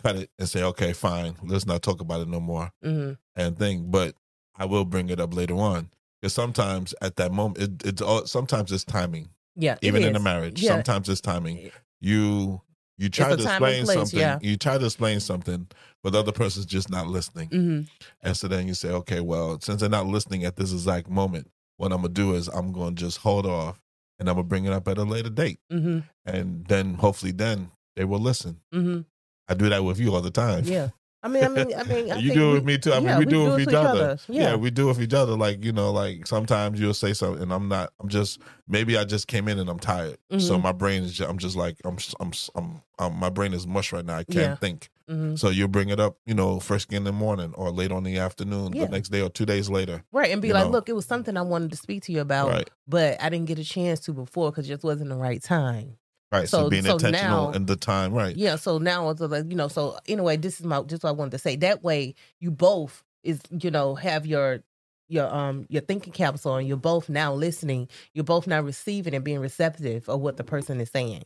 [0.04, 3.14] cut it and say okay fine let's not talk about it no more mm-hmm.
[3.36, 4.16] and think but
[4.56, 5.90] i will bring it up later on
[6.22, 10.20] because sometimes at that moment it, it's all sometimes it's timing yeah even in a
[10.20, 10.72] marriage yeah.
[10.72, 12.62] sometimes it's timing you
[12.98, 14.20] you try to explain place, something.
[14.20, 14.40] Yeah.
[14.42, 15.68] You try to explain something,
[16.04, 17.50] but the other person's just not listening.
[17.50, 17.82] Mm-hmm.
[18.22, 21.50] And so then you say, okay, well, since they're not listening at this exact moment,
[21.78, 23.82] what I'm gonna do is I'm gonna just hold off,
[24.20, 26.00] and I'm gonna bring it up at a later date, mm-hmm.
[26.26, 28.62] and then hopefully then they will listen.
[28.74, 29.02] Mm-hmm.
[29.48, 30.64] I do that with you all the time.
[30.66, 30.90] Yeah.
[31.24, 32.92] I mean, I mean, I mean, I you do it with me too.
[32.92, 33.90] I mean, we, we, do it with each, each other.
[33.90, 34.20] other.
[34.28, 34.42] Yeah.
[34.42, 34.56] yeah.
[34.56, 35.38] we do it with each other.
[35.38, 37.94] Like you know, like sometimes you'll say something, and I'm not.
[38.02, 40.40] I'm just maybe I just came in and I'm tired, mm-hmm.
[40.40, 41.14] so my brain is.
[41.14, 41.98] Just, I'm just like I'm.
[42.20, 42.34] I'm.
[42.56, 42.82] I'm.
[43.00, 44.18] I'm my brain is mush right now.
[44.18, 44.56] I can't yeah.
[44.56, 44.90] think.
[45.10, 45.36] Mm-hmm.
[45.36, 48.18] So you bring it up, you know, first in the morning or late on the
[48.20, 48.86] afternoon, yeah.
[48.86, 50.32] the next day or two days later, right?
[50.32, 50.72] And be like, know?
[50.72, 52.70] look, it was something I wanted to speak to you about, right.
[52.88, 55.98] but I didn't get a chance to before because it just wasn't the right time.
[56.34, 56.50] Right.
[56.50, 58.36] So, so being so intentional now, in the time, right?
[58.36, 58.56] Yeah.
[58.56, 59.68] So now it's like you know.
[59.68, 61.56] So anyway, this is my just what I wanted to say.
[61.58, 64.64] That way, you both is you know have your
[65.10, 66.66] your um your thinking caps on.
[66.66, 67.88] You're both now listening.
[68.16, 71.22] You're both now receiving and being receptive of what the person is saying.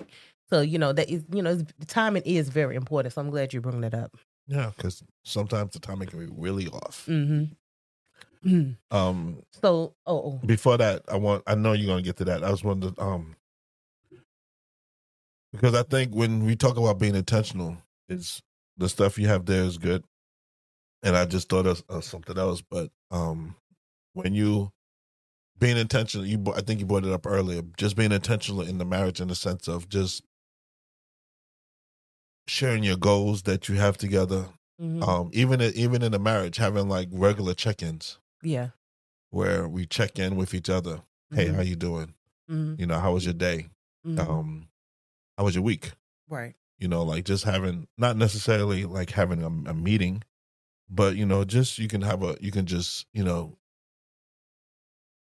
[0.50, 3.14] So you know that is you know the timing is very important.
[3.14, 4.18] So I'm glad you bring that up.
[4.46, 7.06] Yeah, because sometimes the timing can be really off.
[7.08, 8.74] Mm-hmm.
[8.92, 9.42] um.
[9.62, 12.44] So oh, oh, before that, I want I know you're gonna get to that.
[12.44, 13.38] I was wondering um
[15.52, 17.78] because I think when we talk about being intentional,
[18.10, 18.42] it's
[18.78, 20.04] the stuff you have there is good,
[21.04, 22.62] and I just thought of, of something else.
[22.62, 23.56] But um,
[24.14, 24.72] when you
[25.60, 27.62] being intentional, you I think you brought it up earlier.
[27.78, 30.24] Just being intentional in the marriage, in the sense of just
[32.48, 34.46] sharing your goals that you have together.
[34.82, 35.04] Mm-hmm.
[35.04, 38.20] Um, even even in a marriage, having like regular check-ins.
[38.44, 38.70] Yeah,
[39.32, 41.02] where we check in with each other.
[41.34, 41.56] Hey, mm-hmm.
[41.56, 42.14] how you doing?
[42.50, 42.80] Mm-hmm.
[42.80, 43.70] You know, how was your day?
[44.06, 44.20] Mm-hmm.
[44.20, 44.68] Um,
[45.38, 45.92] how was your week?
[46.30, 46.56] Right.
[46.80, 50.24] You know, like just having not necessarily like having a, a meeting,
[50.90, 53.58] but you know, just you can have a you can just you know,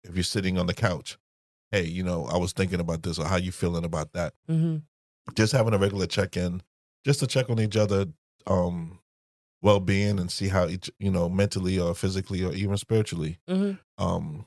[0.03, 1.17] if you're sitting on the couch,
[1.71, 4.33] hey, you know, I was thinking about this or how you feeling about that.
[4.49, 4.77] Mm-hmm.
[5.35, 6.61] Just having a regular check in,
[7.05, 8.05] just to check on each other,
[8.47, 8.99] um,
[9.61, 14.03] well being and see how each you know mentally or physically or even spiritually, mm-hmm.
[14.03, 14.45] um,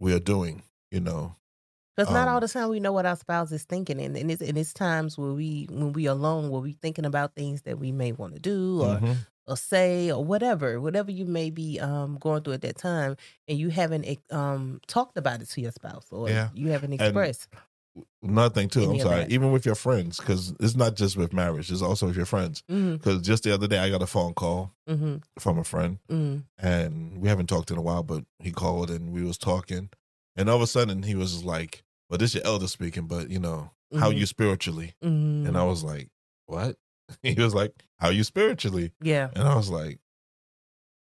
[0.00, 0.62] we are doing.
[0.90, 1.36] You know,
[1.98, 4.30] because not all um the time we know what our spouse is thinking, and, and
[4.30, 7.78] it's and it's times where we when we alone, where we thinking about things that
[7.78, 9.12] we may want to do or mm-hmm.
[9.48, 13.16] or say or whatever, whatever you may be um, going through at that time,
[13.48, 16.50] and you haven't um, talked about it to your spouse or yeah.
[16.54, 17.48] you haven't expressed.
[18.22, 18.88] Nothing too.
[18.92, 19.26] I'm sorry.
[19.28, 22.62] Even with your friends, because it's not just with marriage; it's also with your friends.
[22.68, 23.22] Because mm-hmm.
[23.22, 25.16] just the other day, I got a phone call mm-hmm.
[25.40, 26.38] from a friend, mm-hmm.
[26.64, 29.90] and we haven't talked in a while, but he called and we was talking,
[30.36, 33.38] and all of a sudden he was like, well, this your elder speaking, but you
[33.38, 33.98] know, mm-hmm.
[33.98, 34.94] how you spiritually?
[35.04, 35.46] Mm-hmm.
[35.46, 36.08] And I was like,
[36.46, 36.76] what?
[37.22, 38.92] he was like, how you spiritually?
[39.00, 39.30] Yeah.
[39.34, 39.98] And I was like,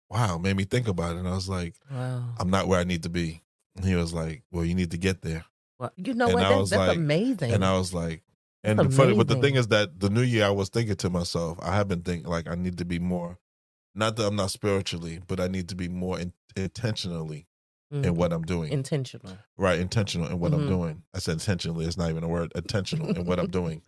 [0.09, 1.19] wow, made me think about it.
[1.19, 3.43] And I was like, wow, I'm not where I need to be.
[3.75, 5.45] And he was like, well, you need to get there.
[5.79, 6.41] Well, you know and what?
[6.41, 7.51] That's, that's like, amazing.
[7.51, 8.23] And I was like,
[8.63, 11.09] and the funny, but the thing is that the new year, I was thinking to
[11.09, 13.37] myself, I have been thinking like I need to be more,
[13.93, 17.45] not that I'm not spiritually, but I need to be more in, intentionally
[17.95, 18.05] mm-hmm.
[18.05, 18.71] in what I'm doing.
[18.71, 19.37] Intentional.
[19.57, 20.61] Right, intentional in what mm-hmm.
[20.61, 21.03] I'm doing.
[21.13, 22.51] I said intentionally, it's not even a word.
[22.55, 23.81] Intentional in what I'm doing.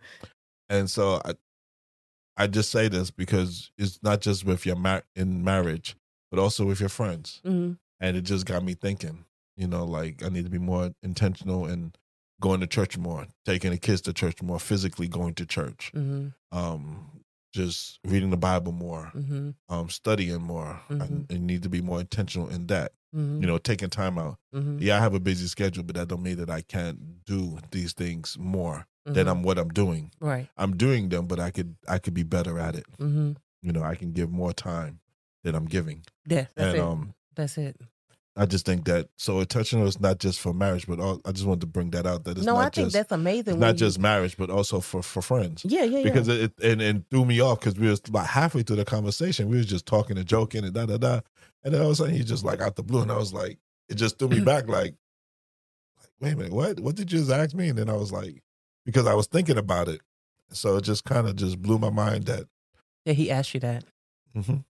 [0.68, 1.32] And so I
[2.36, 5.96] I just say this because it's not just with your mar- in marriage,
[6.30, 7.40] but also with your friends.
[7.44, 9.24] hmm And it just got me thinking,
[9.56, 11.92] you know, like I need to be more intentional in
[12.40, 16.28] going to church more, taking the kids to church more, physically going to church, hmm
[16.52, 17.10] um,
[17.54, 20.80] just reading the Bible more, hmm um, studying more.
[20.90, 21.32] I, Mhm.
[21.32, 22.92] I need to be more intentional in that.
[23.12, 24.38] Hmm You know, taking time out.
[24.52, 27.58] hmm Yeah, I have a busy schedule, but that don't mean that I can't do
[27.70, 29.28] these things more than Mm-hmm.
[29.28, 30.10] I'm what I'm doing.
[30.20, 30.48] right.
[30.56, 32.84] I'm doing them, but I could I could be better at it.
[32.98, 35.00] hmm You know, I can give more time
[35.44, 36.04] than I'm giving.
[36.26, 36.80] Yeah, that's and it.
[36.82, 37.76] um that's it.
[38.40, 41.44] I just think that so intentional is not just for marriage, but all, I just
[41.44, 43.58] wanted to bring that out that it's no, not I think just that's amazing.
[43.58, 45.64] not you- just marriage, but also for for friends.
[45.64, 46.02] yeah, yeah, yeah.
[46.04, 49.48] Because it, and and threw me off because we was about halfway through the conversation,
[49.48, 51.20] we was just talking and joking and da da da,
[51.64, 53.32] and then all of a sudden he just like out the blue, and I was
[53.34, 54.94] like, it just threw me back like,
[56.00, 57.70] like wait a minute, what what did you just ask me?
[57.70, 58.40] And then I was like,
[58.86, 60.00] because I was thinking about it,
[60.52, 62.44] so it just kind of just blew my mind that
[63.04, 63.82] yeah, he asked you that.
[64.36, 64.64] mhm,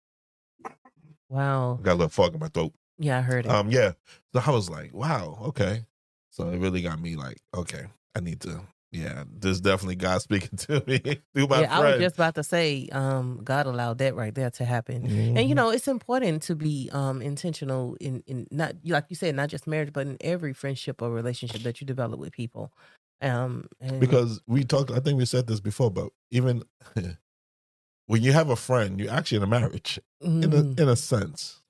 [1.29, 1.77] Wow.
[1.79, 2.71] I got a little fog in my throat.
[2.97, 3.51] Yeah, I heard it.
[3.51, 3.93] Um, yeah.
[4.33, 5.85] So I was like, wow, okay.
[6.31, 10.57] So it really got me like, okay, I need to, yeah, there's definitely God speaking
[10.59, 10.99] to me
[11.33, 14.49] through my yeah, I was just about to say, um, God allowed that right there
[14.51, 15.03] to happen.
[15.03, 15.37] Mm-hmm.
[15.37, 19.35] And you know, it's important to be um intentional in in not like you said,
[19.35, 22.71] not just marriage, but in every friendship or relationship that you develop with people.
[23.19, 26.61] Um, and, because we talked, I think we said this before, but even
[28.05, 30.77] when you have a friend, you're actually in a marriage in Mhm.
[30.77, 31.61] a, in a sense.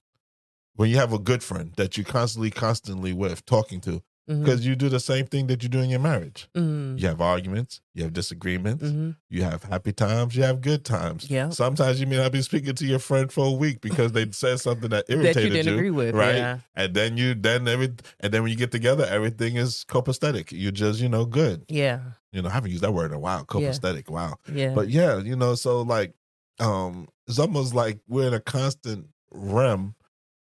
[0.77, 4.75] When you have a good friend that you constantly, constantly with talking to, because you
[4.75, 6.49] do the same thing that you do in your marriage.
[6.55, 6.99] Mhm.
[6.99, 9.15] You have arguments, you have disagreements, Mhm.
[9.29, 11.29] You have happy times, you have good times.
[11.31, 11.49] Yeah.
[11.49, 14.59] Sometimes you may not be speaking to your friend for a week because they said
[14.59, 16.35] something that irritated that you didn't agree with, right?
[16.35, 16.59] Yeah.
[16.75, 20.51] And then you then every and then when you get together, everything is copacetic.
[20.51, 21.63] You're just, you know, good.
[21.69, 22.01] Yeah.
[22.33, 23.45] You know, I haven't used that word in a while.
[23.45, 24.09] Copacetic.
[24.09, 24.35] Wow.
[24.53, 24.73] Yeah.
[24.75, 26.13] But yeah, you know, so like
[26.59, 29.95] um it's almost like we're in a constant realm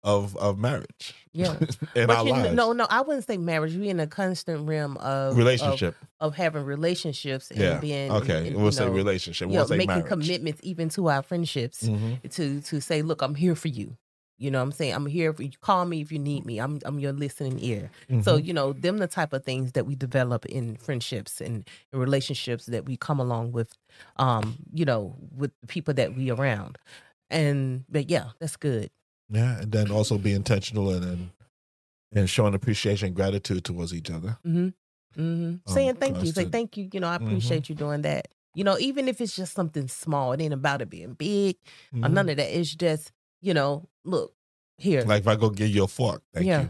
[0.02, 1.14] of of marriage.
[1.32, 1.54] Yeah.
[1.94, 2.54] in but our you, lives.
[2.54, 3.74] no, no, I wouldn't say marriage.
[3.76, 5.94] We're in a constant realm of relationship.
[6.20, 7.78] of, of having relationships and yeah.
[7.78, 8.38] being okay.
[8.38, 9.48] and, and, we'll you say relationship.
[9.48, 10.06] you We'll know, say making marriage.
[10.06, 12.30] commitments even to our friendships Mhm.
[12.32, 13.96] to to say, look, I'm here for you.
[14.38, 14.94] You know what I'm saying?
[14.94, 15.50] I'm here for you.
[15.60, 16.58] Call me if you need me.
[16.58, 17.90] I'm I'm your listening ear.
[18.22, 18.44] So, Mhm.
[18.46, 22.86] you know, them the type of things that we develop in friendships and relationships that
[22.86, 23.74] we come along with
[24.16, 26.78] um, you know, with the people that we around.
[27.28, 28.90] And but yeah, that's good.
[29.30, 31.30] Yeah, and then also be intentional and and,
[32.12, 34.38] and showing appreciation and gratitude towards each other.
[34.46, 34.68] Mm-hmm.
[35.20, 35.72] Mm-hmm.
[35.72, 36.32] Saying thank you.
[36.32, 36.88] Say thank you.
[36.92, 37.26] You know, I Mhm.
[37.26, 38.28] appreciate you doing that.
[38.54, 41.56] You know, even if it's just something small, it ain't about it being big
[41.94, 42.58] or none of that.
[42.58, 44.34] It's just, you know, look,
[44.76, 45.02] here.
[45.04, 46.68] Like if I go get you a fork, thank Yeah.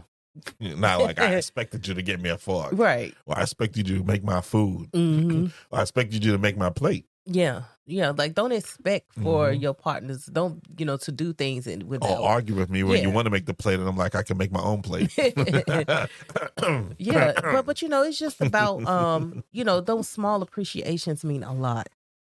[0.59, 0.75] you.
[0.77, 2.73] Not like I expected you to get me a fork.
[2.73, 3.15] right.
[3.25, 4.89] Or I expected you to make my food.
[4.93, 7.05] hmm Or I expected you to make my plate.
[7.25, 7.63] Yeah.
[7.85, 8.11] Yeah.
[8.11, 9.61] Like don't expect for Mhm.
[9.61, 13.01] your partners, don't, you know, to do things and Or without argue with me when
[13.03, 15.11] you want to make the plate, and I'm like, I can make my own plate.
[16.97, 21.43] yeah but but you know it's just about um you know those small appreciations mean
[21.43, 21.89] a lot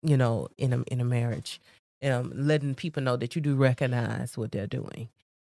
[0.03, 1.61] you know in a in a marriage
[2.05, 5.09] um letting people know that you do recognize what they're doing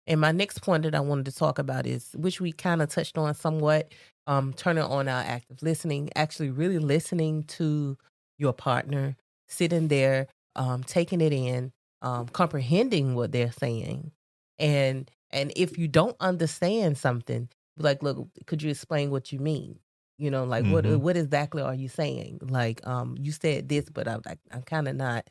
[0.08, 2.89] and my next point that i wanted to talk about is which we kind of
[2.89, 3.91] touched on somewhat
[4.28, 7.98] um turning on our active listening actually really listening to
[8.41, 9.15] your partner
[9.49, 10.27] sitting there
[10.58, 11.71] um taking it in
[12.04, 14.12] um comprehending what they're saying.
[14.60, 19.80] And and if you don't understand something like look could you explain what you mean?
[20.17, 21.01] You know like what Mhm.
[21.01, 22.39] what exactly are you saying?
[22.43, 25.27] Like um you said this but i'm like i'm kind of not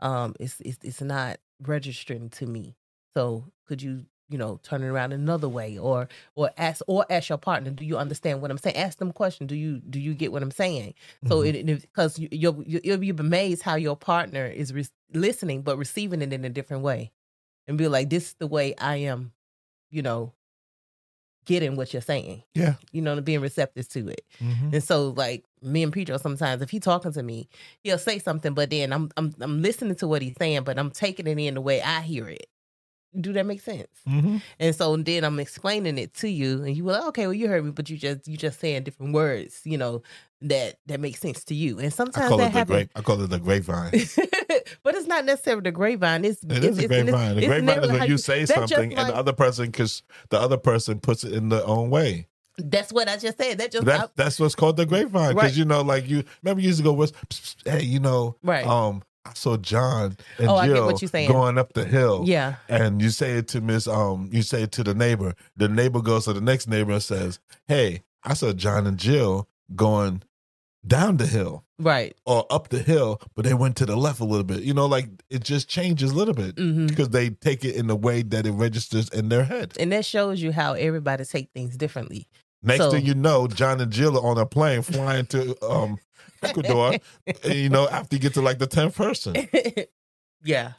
[0.00, 2.76] um it's, it's it's not registering to me.
[3.16, 7.28] So could you you know turn it around another way or or ask or ask
[7.28, 10.00] your partner do you understand what i'm saying ask them a question do you do
[10.00, 10.94] you get what i'm saying
[11.28, 11.54] so Mhm.
[11.54, 15.76] it because you, you'll you- you'll be amazed how your partner is re- listening but
[15.76, 17.12] receiving it in a different way
[17.68, 19.32] and be like this is the way i am
[19.90, 20.32] you know
[21.44, 22.74] getting what you're saying Yeah.
[22.92, 24.72] you know being receptive to it Mhm.
[24.74, 27.48] and so like me and Pedro sometimes if he talking to me
[27.82, 30.90] he'll say something but then i'm i'm, I'm listening to what he's saying but i'm
[30.92, 32.46] taking it in the way i hear it
[33.20, 34.40] do that make sense Mhm.
[34.58, 37.46] and so then I'm explaining it to you, and you were like, okay, well, you
[37.48, 40.02] heard me, but you just you just saying different words, you know,
[40.40, 41.76] that that makes sense to you.
[41.78, 42.76] And I sometimes call that it the happens.
[42.76, 42.90] grape.
[42.96, 43.90] I call it the grapevine.
[44.82, 46.24] but it's not necessarily the grapevine.
[46.24, 47.36] It's It is a grapevine.
[47.36, 50.98] The grapevine is when you say something and the other person, because the other person
[51.00, 52.28] puts it in their own way.
[52.58, 53.58] That's what I just said.
[53.58, 55.34] That just That, that's what's called the grapevine.
[55.34, 55.56] Because Right.
[55.56, 57.12] you know, like you remember you used to go, "What's
[57.64, 58.66] hey, you know, Right.
[58.66, 62.24] um, I saw John and Oh, Jill going up the hill.
[62.26, 65.34] yeah, And you say it to Miss um, you say it to the neighbor.
[65.56, 69.48] The neighbor goes to the next neighbor and says, Hey, I saw John and Jill
[69.76, 70.22] going
[70.84, 74.24] down the hill right or up the hill, but they went to the left a
[74.24, 74.62] little bit.
[74.62, 77.86] You know, like it just changes a little bit hmm because they take it in
[77.86, 79.74] the way that it registers in their head.
[79.78, 82.26] and that shows you how everybody take things differently
[82.62, 85.98] Next So- thing you know, John and Jill are on a plane flying to um,
[86.42, 86.94] Ecuador.
[87.44, 89.34] you know, after you get to like the tenth person,
[90.44, 90.72] yeah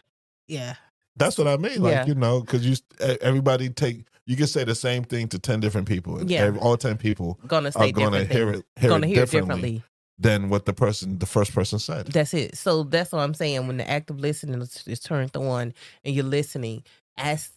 [0.47, 0.75] yeah
[1.15, 1.81] that's what I mean.
[1.81, 2.05] Like Yeah.
[2.07, 2.75] you know, because you
[3.21, 6.23] everybody take you can say the same thing to ten different people.
[6.29, 6.41] Yeah.
[6.41, 9.19] every- all ten people gonna are going to hear it, hear gonna it hear it
[9.21, 9.83] differently, differently
[10.19, 12.07] than what the person, the first person said.
[12.07, 12.55] That's it.
[12.57, 13.67] So that's what I'm saying.
[13.67, 16.83] When the active listening is, is turned on and you're listening,
[17.17, 17.51] ask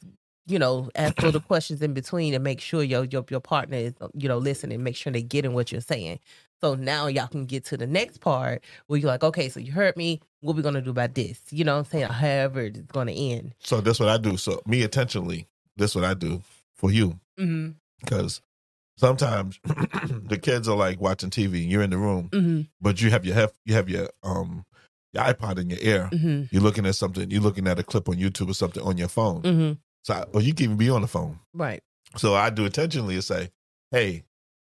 [0.46, 3.94] you know, ask the questions in between and make sure your your your partner is
[4.14, 4.82] you know listening.
[4.82, 6.20] Make sure they're getting what you're saying.
[6.62, 9.72] So now y'all can get to the next part where you're like, okay, so you
[9.72, 10.20] heard me.
[10.40, 11.40] What we gonna do about this?
[11.50, 12.06] You know what I'm saying?
[12.08, 13.54] However, it's gonna end.
[13.58, 14.36] So that's what I do.
[14.36, 16.42] So me intentionally, this what I do
[16.74, 17.72] for you Mm-hmm.
[18.00, 18.40] because
[18.96, 21.62] sometimes the kids are like watching TV.
[21.62, 22.60] And you're in the room, Mm-hmm.
[22.80, 24.64] but you have your hef- you have your um
[25.12, 26.08] your iPod in your ear.
[26.12, 26.44] Mm-hmm.
[26.50, 27.30] You're looking at something.
[27.30, 29.78] You're looking at a clip on YouTube or something on your phone.
[30.08, 30.22] Mm-hmm.
[30.22, 31.38] So, or you can even be on the phone.
[31.52, 31.82] Right.
[32.16, 33.50] So I do intentionally say,
[33.90, 34.24] "Hey,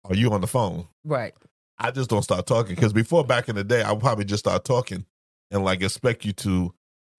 [0.04, 1.34] are you on the phone?" Right.
[1.78, 4.44] I just don't start talking because before back in the day, I would probably just
[4.44, 5.04] start talking
[5.50, 6.72] and like expect you to,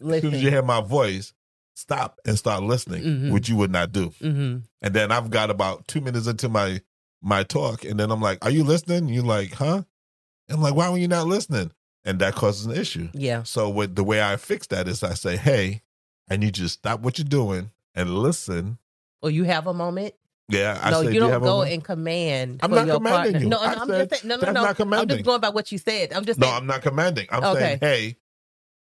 [0.10, 1.34] as soon as you hear my voice,
[1.76, 3.32] stop and start listening, Mhm.
[3.32, 4.10] which you would not do.
[4.22, 4.58] Mm-hmm.
[4.82, 6.82] And then I've got about two minutes into my
[7.22, 9.84] my talk, and then I'm like, "Are you listening?" You're like, "Huh?"
[10.50, 11.72] I'm like, "Why were you not listening?"
[12.06, 13.10] And that causes an issue.
[13.13, 13.43] Yeah.
[13.43, 15.82] So with the way I fix that is I say, "Hey,
[16.30, 18.77] I need you to stop what you're doing and listen."
[19.21, 20.13] Or you have a moment.
[20.49, 22.62] Yeah, I no, you "Do don't a go and command.
[22.63, 23.39] I'm not commanding partner.
[23.39, 23.49] you.
[23.49, 24.29] No, no, I'm said just saying.
[24.29, 24.97] No, no, no.
[24.97, 26.13] I'm just going by what you said.
[26.13, 26.57] I'm just No, saying.
[26.57, 27.27] I'm not commanding.
[27.29, 27.60] I'm Okay.
[27.60, 28.17] saying, hey,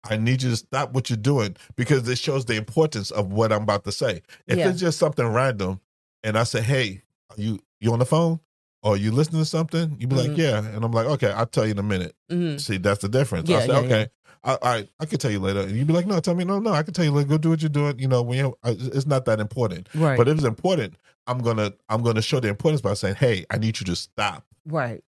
[0.08, 3.52] I need you to stop what you're doing because it shows the importance of what
[3.52, 4.22] I'm about to say.
[4.46, 4.68] If Yeah.
[4.70, 5.80] it's just something random
[6.22, 8.38] and I say, hey, are you you on the phone?
[8.84, 9.96] Or you listening to something?
[9.98, 10.28] You'd be Mhm.
[10.28, 10.58] like, yeah.
[10.64, 12.14] And I'm like, okay, I'll tell you in a minute.
[12.30, 12.60] Mhm.
[12.60, 13.48] See, that's the difference.
[13.48, 14.08] Yeah, I say, yeah, okay,
[14.44, 15.60] I, I I can tell you later.
[15.60, 17.28] And you'd be like, no, tell me, no, no, I can tell you later.
[17.28, 17.98] Go do what you're doing.
[17.98, 19.88] You know, when you it's not that important.
[19.94, 20.16] Right.
[20.16, 20.94] But if it's important,
[21.26, 24.44] I'm gonna I'm gonna show the importance by saying, hey, I need you to stop
[24.64, 25.02] right.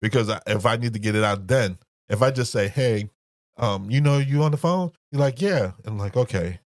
[0.00, 3.10] because I, if I need to get it out, then if I just say, "Hey,
[3.56, 6.60] um, you know, you on the phone?" You're like, "Yeah," and I'm like, "Okay,"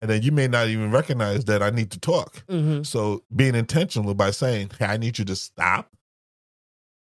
[0.00, 2.44] and then you may not even recognize that I need to talk.
[2.48, 5.90] hmm So being intentional by saying, "Hey, I need you to stop.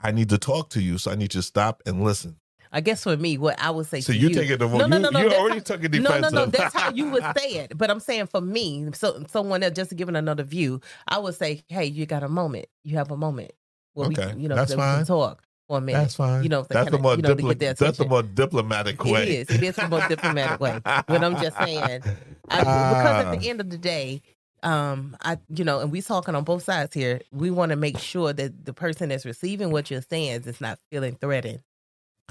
[0.02, 2.38] I need to talk to you, so I need you to stop and listen."
[2.72, 4.00] I guess for me, what I would say.
[4.02, 4.90] So to you, you, take it the No, wrong.
[4.90, 6.34] no, you no, no, you that's already how- took it No, defensive.
[6.34, 6.46] no, no.
[6.46, 6.52] no.
[6.52, 7.78] That's how you would say it.
[7.78, 11.64] But I'm saying for me, so someone else just giving another view, I would say,
[11.68, 12.68] "Hey, you got a moment.
[12.84, 13.52] You have a moment
[13.94, 14.98] where Okay, we, you know, that's that we fine.
[15.00, 16.44] can talk a minute." That's fine.
[16.44, 18.24] You know, that's kinda, the more you know, to diplo- get their that's the more
[18.24, 19.24] diplomatic way.
[19.24, 19.56] It is.
[19.58, 20.80] It is the most diplomatic way.
[20.84, 22.02] But I'm just saying,
[22.50, 24.22] I, because at the end of the day,
[24.64, 27.20] um, I you know, and we're talking on both sides here.
[27.32, 30.80] We want to make sure that the person that's receiving what you're saying is not
[30.90, 31.62] feeling threatened.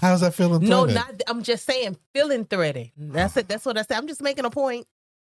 [0.00, 0.62] How's that feeling?
[0.62, 0.94] No, threatened?
[0.94, 1.22] not.
[1.28, 2.90] I'm just saying feeling threatened.
[2.96, 3.48] That's it.
[3.48, 3.96] That's what I say.
[3.96, 4.86] I'm just making a point.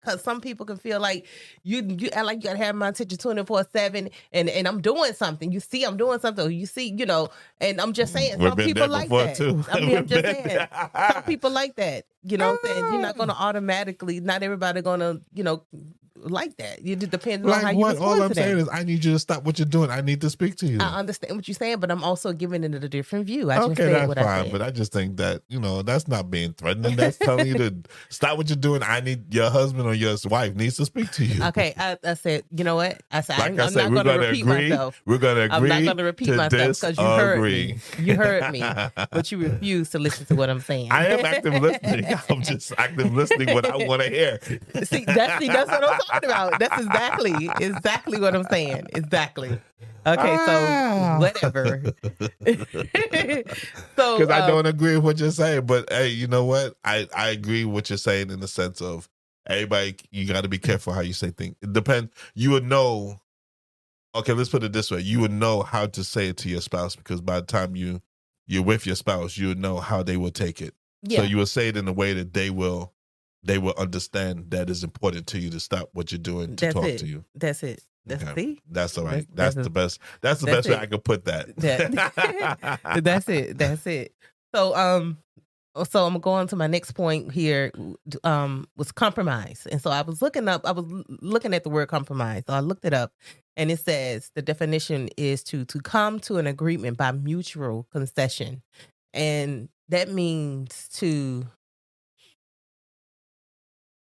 [0.03, 1.27] Cause some people can feel like
[1.61, 4.81] you you act like you gotta have my attention twenty four seven, and and I'm
[4.81, 5.51] doing something.
[5.51, 6.51] You see, I'm doing something.
[6.51, 9.35] You see, you know, and I'm just saying We've some been people there like that.
[9.35, 9.63] too.
[9.71, 10.69] I mean, I'm just saying there.
[11.13, 12.05] some people like that.
[12.23, 13.17] You know, what I'm saying you're not ah.
[13.19, 14.19] gonna automatically.
[14.19, 15.65] Not everybody gonna you know
[16.23, 16.79] like that.
[16.83, 17.91] It just depends on how like you what?
[17.93, 19.89] respond All I'm saying is, I need you to stop what you're doing.
[19.89, 20.79] I need to speak to you.
[20.79, 23.51] I understand what you're saying, but I'm also giving it a different view.
[23.51, 24.43] I just okay, said that's what I fine.
[24.43, 24.51] said.
[24.51, 26.95] But I just think that you know that's not being threatening.
[26.95, 27.75] That's telling you to
[28.09, 28.83] stop what you're doing.
[28.83, 31.43] I need your husband or your wife needs to speak to you.
[31.45, 33.01] Okay, I, I said, you know what?
[33.11, 34.69] I said, Like I'm, I I'm not going to repeat agree.
[34.69, 35.01] myself.
[35.05, 35.55] We're gonna agree.
[35.55, 37.77] I'm not going to repeat myself because you heard me.
[37.99, 38.61] You heard me,
[39.11, 40.91] but you refuse to listen to what I'm saying.
[40.91, 42.05] I am active listening.
[42.29, 44.39] I'm just active listening what I want to hear.
[44.83, 46.59] see, that's, see, that's what I'm talking about.
[46.59, 48.87] That's exactly, exactly what I'm saying.
[48.93, 49.61] Exactly.
[50.05, 50.45] Okay, Ah.
[50.45, 51.83] so whatever.
[52.45, 56.75] so Because I um, don't agree with what you're saying, but hey, you know what?
[56.83, 59.07] I I agree with what you're saying in the sense of
[59.47, 59.95] everybody.
[60.11, 61.55] You got to be careful how you say things.
[61.61, 62.11] It depends.
[62.35, 63.19] You would know.
[64.13, 66.61] Okay, let's put it this way: you would know how to say it to your
[66.61, 68.01] spouse because by the time you
[68.47, 70.73] you're with your spouse, you would know how they will take it.
[71.03, 72.91] yeah, So you will say it in a way that they will
[73.43, 76.73] they will understand that it's important to you to stop what you're doing to That's
[76.75, 76.97] talk it.
[76.99, 77.25] to you.
[77.35, 77.83] that's it.
[78.05, 78.33] That's Okay.
[78.41, 78.59] see.
[78.69, 79.27] That's all right.
[79.35, 79.99] That's- That's, that's the best.
[80.21, 80.75] That's the best way.
[80.75, 81.55] I could put that.
[81.57, 83.57] That- that's it.
[83.57, 84.13] That's it.
[84.55, 85.17] So um
[85.89, 87.71] so I'm going to my next point here
[88.23, 89.67] um was compromise.
[89.71, 90.85] And so I was looking up I was
[91.21, 92.43] looking at the word compromise.
[92.47, 93.13] So I looked it up
[93.55, 98.63] and it says the definition is to to come to an agreement by mutual concession.
[99.13, 101.45] And that means to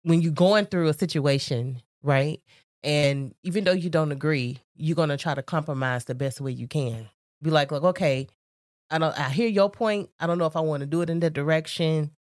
[0.08, 2.40] when you're going through a situation, right?
[2.82, 6.50] And even though you don't agree, you're going to try to compromise the best way
[6.50, 7.10] you can.
[7.42, 8.26] Be like, like, okay,
[8.90, 9.18] I don't.
[9.18, 10.08] I hear your point.
[10.18, 12.12] I don't know if I want to do it in that direction,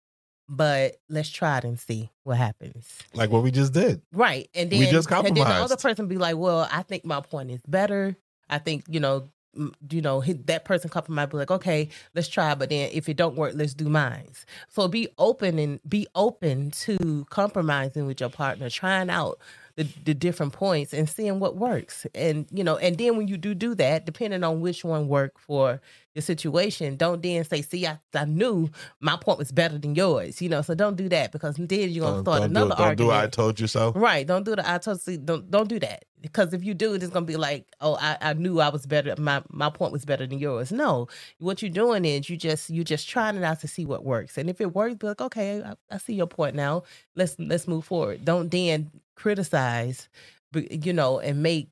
[0.50, 2.86] but let's try it and see what happens.
[3.14, 4.02] Like what we just did.
[4.12, 7.06] Right, and then We just and then the other person be like, "Well, I think
[7.06, 8.18] my point is better.
[8.50, 12.54] I think you know." You know, that person come might be like, okay, let's try,
[12.54, 14.46] but then if it don't work, let's do mines.
[14.70, 19.40] So be open and be open to compromising with your partner, trying out
[19.78, 22.08] the, the different points and seeing what works.
[22.16, 25.40] And you know, and then when you do do that, depending on which one work
[25.40, 25.80] for
[26.16, 28.70] the situation, don't then say, "See, I, I knew
[29.02, 32.04] my point was better than yours." You know, so don't do that because then you're
[32.04, 32.78] gonna Don't, start don't do, another it.
[32.78, 33.14] don't do argument.
[33.14, 33.92] I told you so.
[33.94, 34.26] Right.
[34.26, 36.06] Don't do the I totally don't don't do that.
[36.20, 38.88] Because if you do it, it's gonna be like, oh, I, I knew I was
[38.88, 39.14] better.
[39.20, 40.72] My my point was better than yours.
[40.72, 41.08] No,
[41.38, 44.40] what you're doing is you just you just trying it out to see what works.
[44.40, 46.82] And if it works, be like, okay, I, I see your point now.
[47.16, 48.26] Let's let's move forward.
[48.26, 50.08] Don't then criticize,
[50.54, 51.70] you know, and make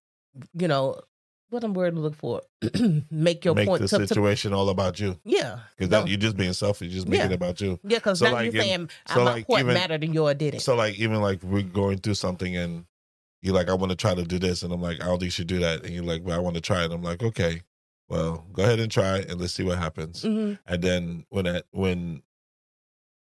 [0.57, 0.99] you know
[1.49, 2.41] what I'm word to look for.
[3.11, 5.17] make your Make point the to, to- situation all about you.
[5.23, 5.59] yeah.
[5.77, 6.87] Because you're just being selfish.
[6.89, 7.33] You're just making Yeah.
[7.33, 7.79] it about you.
[7.83, 10.35] Yeah, because So, now like, you're saying so, my like, point even- mattered than yours
[10.35, 10.59] didn't.
[10.61, 12.85] So like even like we're going through something and
[13.41, 15.25] you're like, I want to try to do this, and I'm like, I don't think
[15.25, 16.91] you should do that, and you're like, well, I want to try it.
[16.91, 17.61] I'm like, okay,
[18.09, 20.23] well, go ahead and try, and let's see what happens.
[20.23, 22.23] hmm And then when that when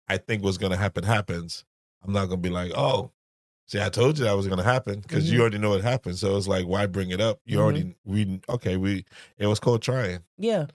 [0.08, 1.66] I think what's gonna happen happens,
[2.04, 3.12] I'm not gonna be like, oh,
[3.68, 5.34] see, I told you that was gonna happen because Mhm.
[5.34, 6.18] you already know what happened.
[6.18, 7.40] So it's like, why bring it up?
[7.46, 7.62] You Mhm.
[7.62, 9.06] already we okay we
[9.38, 10.20] it was called trying.
[10.38, 10.68] Yeah.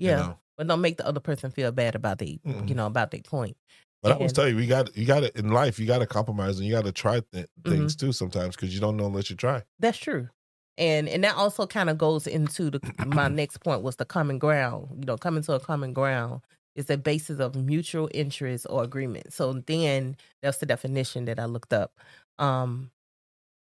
[0.00, 0.16] you Yeah.
[0.16, 0.38] know?
[0.56, 2.68] But don't make the other person feel bad about the Mm-mm.
[2.68, 3.56] you know about their point.
[4.02, 5.98] But I always And- tell you, we got you got it in life, you got
[5.98, 8.06] to compromise and you got to try th- things Mm-hmm.
[8.06, 9.62] too sometimes because you don't know unless you try.
[9.80, 10.28] That's true.
[10.76, 14.38] And and that also kind of goes into the my next point was the common
[14.38, 14.86] ground.
[15.00, 16.42] You know, coming to a common ground
[16.76, 19.32] is a basis of mutual interest or agreement.
[19.32, 21.92] So then that's the definition that I looked up.
[22.38, 22.90] Um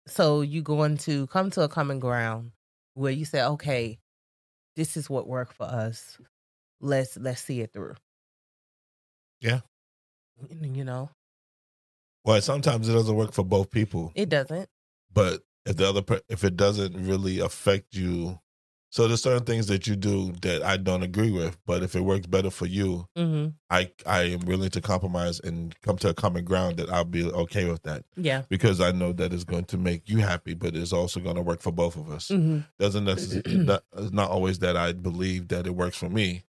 [0.07, 2.51] so you going to come to a common ground
[2.93, 3.99] where you say, okay,
[4.75, 6.17] this is what worked for us.
[6.79, 7.95] Let's let's see it through.
[9.41, 9.61] Yeah.
[10.61, 11.09] You know,
[12.23, 14.69] Well, sometimes it doesn't work for both people, it doesn't.
[15.11, 18.39] but if the other per- if it doesn't really affect you,
[18.89, 22.01] so there's certain things that you do that I don't agree with, but if it
[22.01, 26.13] works better for you, hmm I I am willing to compromise and come to a
[26.13, 28.43] common ground that I'll be okay with that Yeah.
[28.49, 31.41] because I know that it's going to make you happy, but it's also going to
[31.41, 32.29] work for both of us.
[32.29, 36.43] hmm Doesn't necessarily not, it's not always that I believe that it works for me.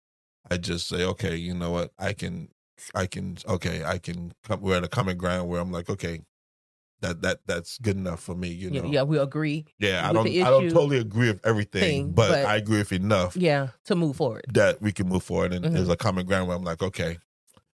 [0.48, 2.50] I just say, okay, you know what, I can,
[2.94, 4.60] I can, okay, I can come.
[4.60, 6.20] We're at a common ground where I'm like, okay,
[7.00, 8.48] that that that's good enough for me.
[8.48, 9.64] You know, Yeah, yeah, we agree.
[9.78, 10.08] yeah.
[10.08, 12.92] I don't, the I don't totally agree with everything, thing, but, but- I agree with
[12.92, 14.46] enough Yeah, to move forward.
[14.52, 15.72] that we can move forward, and Mhm.
[15.72, 17.18] there's a common ground where I'm like, okay,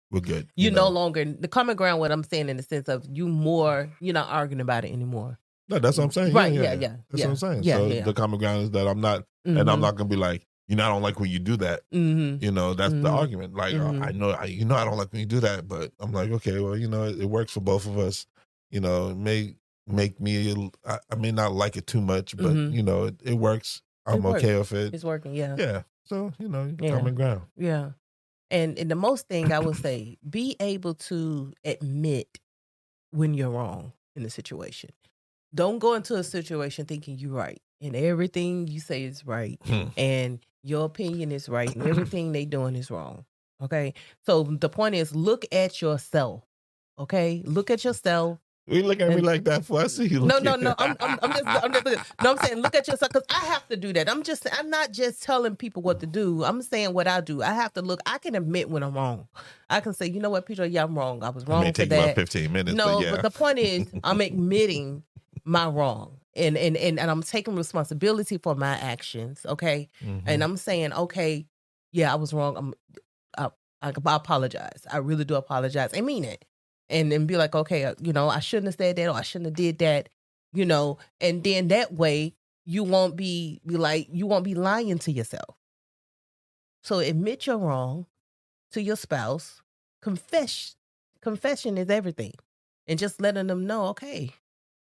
[0.10, 0.50] we're good.
[0.56, 0.84] you know?
[0.86, 2.00] no longer the common ground.
[2.00, 5.40] What I'm saying in the sense of you more, you're not arguing about it anymore.
[5.70, 6.34] No, that's what I'm saying.
[6.34, 6.80] Right, Yeah, yeah, yeah.
[6.82, 7.64] yeah, That's what I'm saying.
[7.64, 10.46] Yeah, so the common ground is that I'm not, and I'm not gonna be like,
[10.68, 11.82] you know, I don't like when you do that.
[11.92, 13.14] hmm You know, that's the Mhm.
[13.14, 13.54] argument.
[13.56, 14.08] Like, uh, Mhm.
[14.08, 16.30] I know, I, you know, I don't like when you do that, but I'm like,
[16.32, 18.26] okay, well, you know, it, it works for both of us.
[18.72, 19.56] You know, it may
[19.88, 22.74] make me, I, I may not like it too much, but Mhm.
[22.74, 23.82] you know, it, it works.
[24.06, 24.44] I'm works.
[24.44, 24.94] okay with it.
[24.94, 25.36] It's working.
[25.36, 25.84] Yeah, Yeah.
[26.06, 26.98] So you know, Yeah.
[26.98, 27.42] common ground.
[27.58, 27.92] yeah.
[28.50, 32.40] And and the most thing I would say, be able to admit
[33.12, 34.90] when you're wrong in a situation.
[35.54, 39.60] Don't go into a situation thinking you're right and everything you say is right.
[39.66, 39.88] Hmm.
[39.98, 43.26] and your opinion is right and everything they're doing is wrong.
[43.62, 43.94] Okay.
[44.26, 46.44] So the point is look at yourself.
[47.00, 47.42] Okay.
[47.46, 48.40] Look at yourself.
[48.68, 50.22] We look at me like that for I see you.
[50.22, 50.76] No, no, no.
[50.78, 51.86] I'm, I'm, I'm just, I'm just,
[52.22, 54.08] no, I'm saying look at yourself because I have to do that.
[54.10, 56.44] I'm just, I'm not just telling people what to do.
[56.44, 57.42] I'm saying what I do.
[57.42, 59.28] I have to look, I can admit when I'm wrong.
[59.70, 61.24] I can say, you know what, Peter, yeah, I'm wrong.
[61.24, 62.04] I was It wrong may for take that.
[62.04, 63.12] about 15 minutes, No, but yeah.
[63.12, 65.04] but the point is, I'm admitting
[65.44, 69.44] my wrong, and and and, and I'm taking responsibility for my actions.
[69.46, 70.22] Okay, Mhm.
[70.28, 71.48] and I'm saying, okay,
[71.92, 72.56] yeah, I was wrong.
[72.58, 72.74] I'm,
[73.38, 73.50] I,
[73.82, 74.86] I, I apologize.
[74.92, 75.92] I really do apologize.
[75.96, 76.46] I mean it,
[76.92, 79.22] and and be like, okay, uh, you know, I shouldn't have said that, or I
[79.22, 80.10] shouldn't have did that,
[80.54, 82.34] you know, and then that way
[82.66, 85.56] you won't be be like you won't be lying to yourself.
[86.84, 88.06] So admit you're wrong
[88.72, 89.62] to your spouse.
[90.02, 90.76] Confess,
[91.22, 92.34] confession is everything,
[92.88, 94.32] and just letting them know, okay,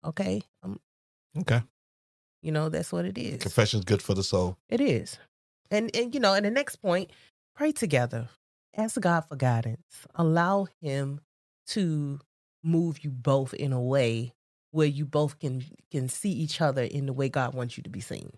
[0.04, 0.80] okay, um,
[1.38, 1.62] okay.
[2.40, 3.42] you know, that's what it is.
[3.42, 4.56] Confession's good for the soul.
[4.70, 5.18] It is.
[5.70, 7.10] And and you know, and the next point,
[7.54, 8.28] pray together.
[8.74, 10.06] Ask God for guidance.
[10.14, 11.20] Allow him
[11.68, 12.18] to
[12.62, 14.34] move you both in a way
[14.70, 17.90] where you both can can see each other in the way God wants you to
[17.90, 18.32] be seen.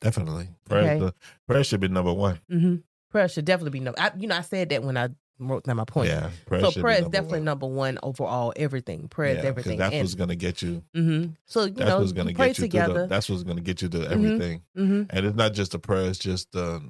[0.00, 0.48] Definitely.
[0.68, 0.98] Prayer, Okay.
[0.98, 1.14] the,
[1.46, 2.40] prayer should be number one.
[2.50, 2.76] Mm-hmm.
[3.10, 3.98] Prayer should definitely be number.
[4.00, 5.08] I, you know, I said that when I
[5.38, 6.10] wrote down my point.
[6.10, 6.30] Yeah.
[6.46, 7.44] Prayer so prayer is definitely one.
[7.44, 8.52] number one overall.
[8.56, 9.08] Everything.
[9.08, 9.78] Prayer is Yeah, 'cause everything.
[9.78, 10.82] That's And, what's gonna get you.
[10.94, 13.02] hmm So you That's know, what's gonna get you to together.
[13.02, 13.06] the.
[13.06, 14.10] That's what's gonna get you to Mhm.
[14.10, 14.62] everything.
[14.76, 16.08] hmm And it's not just a prayer.
[16.10, 16.80] It's just uh,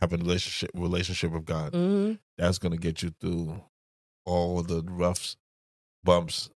[0.00, 1.72] having a relationship relationship with God.
[1.74, 3.60] hmm That's gonna get you through
[4.26, 5.36] all the roughs,
[6.04, 6.50] bumps,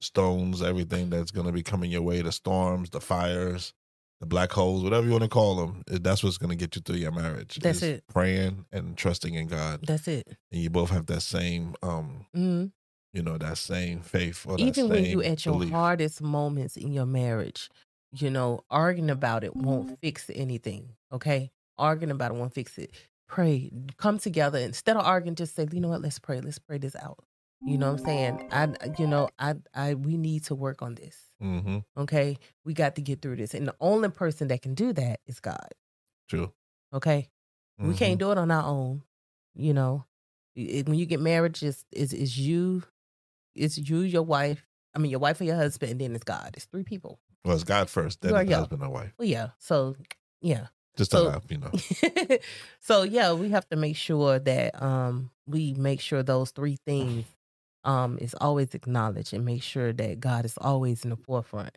[0.00, 3.72] stones, everything that's gonna be coming your way, the storms, the fires,
[4.20, 5.82] the black holes, whatever you want to call them.
[5.86, 7.58] That's what's gonna get you through your marriage.
[7.60, 8.04] That's it.
[8.12, 9.80] Praying and trusting in God.
[9.86, 10.26] That's it.
[10.52, 12.66] And you both have that same um, hmm
[13.12, 15.70] you know, that same faith or that Even when you at your belief.
[15.72, 17.68] hardest moments in your marriage,
[18.12, 19.66] you know, arguing about it Mm-hmm.
[19.66, 20.90] won't fix anything.
[21.12, 22.92] Okay, arguing about it won't fix it.
[23.30, 25.36] Pray, come together instead of arguing.
[25.36, 26.02] Just say, you know what?
[26.02, 26.40] Let's pray.
[26.40, 27.24] Let's pray this out.
[27.62, 28.48] You know what I'm saying?
[28.50, 28.68] I,
[28.98, 31.16] you know, I, I, we need to work on this.
[31.42, 31.78] Mm-hmm.
[31.96, 35.20] Okay, we got to get through this, and the only person that can do that
[35.26, 35.68] is God.
[36.28, 36.52] True.
[36.92, 37.28] Okay,
[37.78, 37.96] we Mhm.
[37.98, 39.02] can't do it on our own.
[39.54, 40.04] You know,
[40.56, 42.82] It- when you get married, just is is you,
[43.54, 44.66] it's you, your wife.
[44.94, 46.50] I mean, your wife or your husband, and then it's God.
[46.54, 47.20] It's three people.
[47.44, 49.12] Well, it's God first, then the husband and wife.
[49.18, 49.50] Well, yeah.
[49.58, 49.94] So,
[50.40, 50.66] yeah.
[50.96, 52.38] Just So- to have, you know.
[52.80, 57.26] so yeah, we have to make sure that um we make sure those three things
[57.84, 61.76] um is always acknowledged and make sure that God is always in the forefront.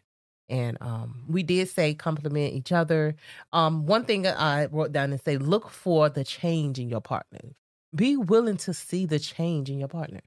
[0.49, 3.15] And um we did say compliment each other.
[3.53, 7.53] Um one thing I wrote down and say look for the change in your partner.
[7.95, 10.21] Be willing to see the change in your partner.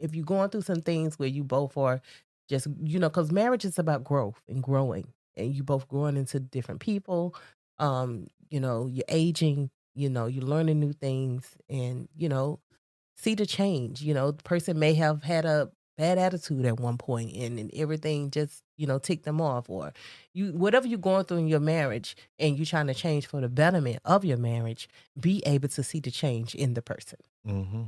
[0.00, 2.00] If you're going through some things where you both are
[2.48, 6.40] just you know cuz marriage is about growth and growing and you both growing into
[6.40, 7.34] different people
[7.80, 12.60] um you know you're aging you know you're learning new things and you know
[13.16, 16.96] see the change you know the person may have had a bad attitude at one
[16.96, 19.92] point and, and everything just you know tick them off or
[20.34, 23.48] you whatever you're going through in your marriage and you're trying to change for the
[23.50, 24.88] betterment of your marriage
[25.20, 27.84] be able to see the change in the person hmm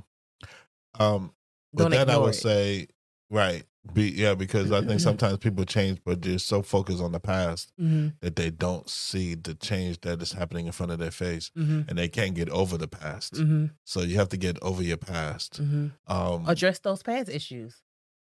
[0.98, 1.34] Um,
[1.72, 2.34] but Don't then I would it.
[2.34, 2.88] say,
[3.30, 7.18] right, be yeah, because I think sometimes people change, but they're so focused on the
[7.20, 11.10] past mm-hmm, that they don't see the change that is happening in front of their
[11.10, 13.34] face, mm-hmm, and they can't get over the past.
[13.34, 15.60] mm-hmm, So you have to get over your past.
[15.62, 15.88] mm-hmm.
[16.06, 17.82] Um, address those past issues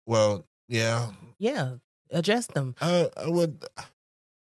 [0.06, 1.76] well, yeah, yeah
[2.12, 3.64] address them I, I would.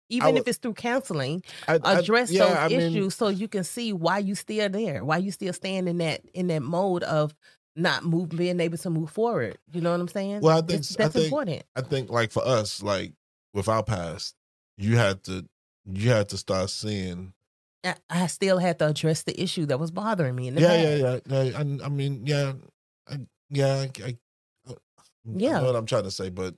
[0.10, 3.28] even would- if it's through counseling I, I- address yeah, those I mean, issues so
[3.30, 6.62] you can see why you still there, why you still stand in that in that
[6.62, 7.36] mode of
[7.80, 9.57] not move, being able to move forward.
[9.71, 10.41] You know what I'm saying?
[10.41, 11.63] Well, I think- It's- I that's think- important.
[11.75, 13.13] I think like for us, like
[13.53, 14.36] with our past,
[14.77, 15.45] you had to
[15.91, 17.34] you had to start seeing.
[17.84, 21.19] I, I still had to address the issue that was bothering me Yeah, yeah, yeah,
[21.25, 21.57] yeah.
[21.57, 22.53] I, I mean, yeah,
[23.09, 23.19] I,
[23.49, 24.17] yeah, I, I,
[24.69, 24.75] I
[25.25, 25.59] Yeah.
[25.59, 26.55] know what I'm trying to say, but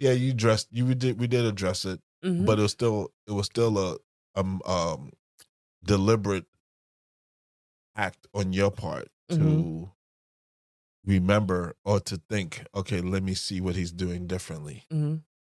[0.00, 0.68] yeah, you dressed.
[0.72, 2.44] You we did we did address it, Mhm.
[2.44, 3.96] but it was still it was still a
[4.34, 5.10] um um
[5.84, 6.44] deliberate
[7.96, 9.90] act on your part to Mhm.
[11.06, 12.64] Remember or to think.
[12.74, 14.84] Okay, let me see what he's doing differently.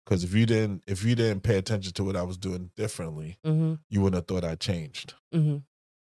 [0.05, 3.39] Because if you didn't if you didn't pay attention to what I was doing differently,
[3.45, 3.81] Mhm.
[3.89, 5.15] you wouldn't have thought I changed.
[5.33, 5.65] Mhm.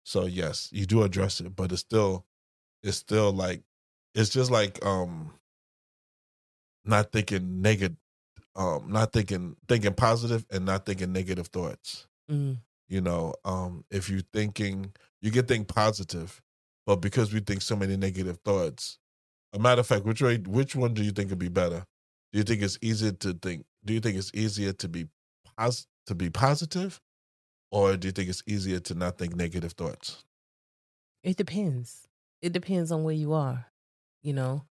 [0.04, 2.26] So yes, you do address it, but it's still
[2.82, 3.62] it's still like
[4.14, 5.32] it's just like um
[6.84, 7.96] not thinking negative
[8.56, 12.06] um not thinking thinking positive and not thinking negative thoughts.
[12.30, 12.58] Mhm.
[12.88, 16.42] You know, um if you're thinking you can think positive,
[16.86, 18.98] but because we think so many negative thoughts,
[19.52, 21.84] a matter of fact, which way which one do you think would be better?
[22.32, 25.06] Do you think it's easier to think do you think it's easier to be
[25.56, 27.00] pos to be positive?
[27.70, 30.24] Or do you think it's easier to not think negative thoughts?
[31.22, 32.08] It depends.
[32.40, 33.66] It depends on where you are.
[34.22, 34.64] You know.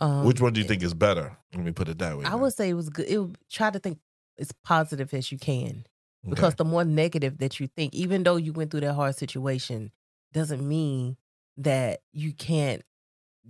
[0.00, 1.36] Um, Which one do you think is better?
[1.54, 2.24] Let me put it that way.
[2.24, 2.40] I then.
[2.40, 3.06] would say it was good.
[3.06, 3.98] It would, try to think
[4.38, 5.84] as positive as you can.
[6.24, 6.34] Okay.
[6.34, 9.90] because the more negative that you think even though you went through that hard situation
[10.34, 11.16] doesn't mean
[11.56, 12.82] that you can't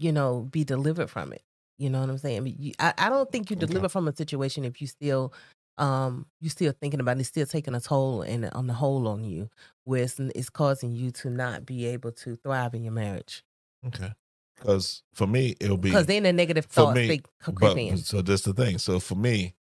[0.01, 1.43] you know be delivered from it
[1.79, 3.67] you know what i'm saying I, mean, you, I, I don't think you Okay.
[3.67, 5.33] deliver from a situation if you still
[5.79, 9.07] um you still thinking about it it's still taking a toll and on the whole
[9.09, 9.49] on you
[9.85, 13.45] where it's, it's causing you to not be able to thrive in your marriage
[13.87, 14.13] okay.
[14.57, 15.89] Because for me, it'll be.
[15.89, 18.77] because then the negative thoughts me, they creep but, in so that's the thing.
[18.77, 19.55] So for me,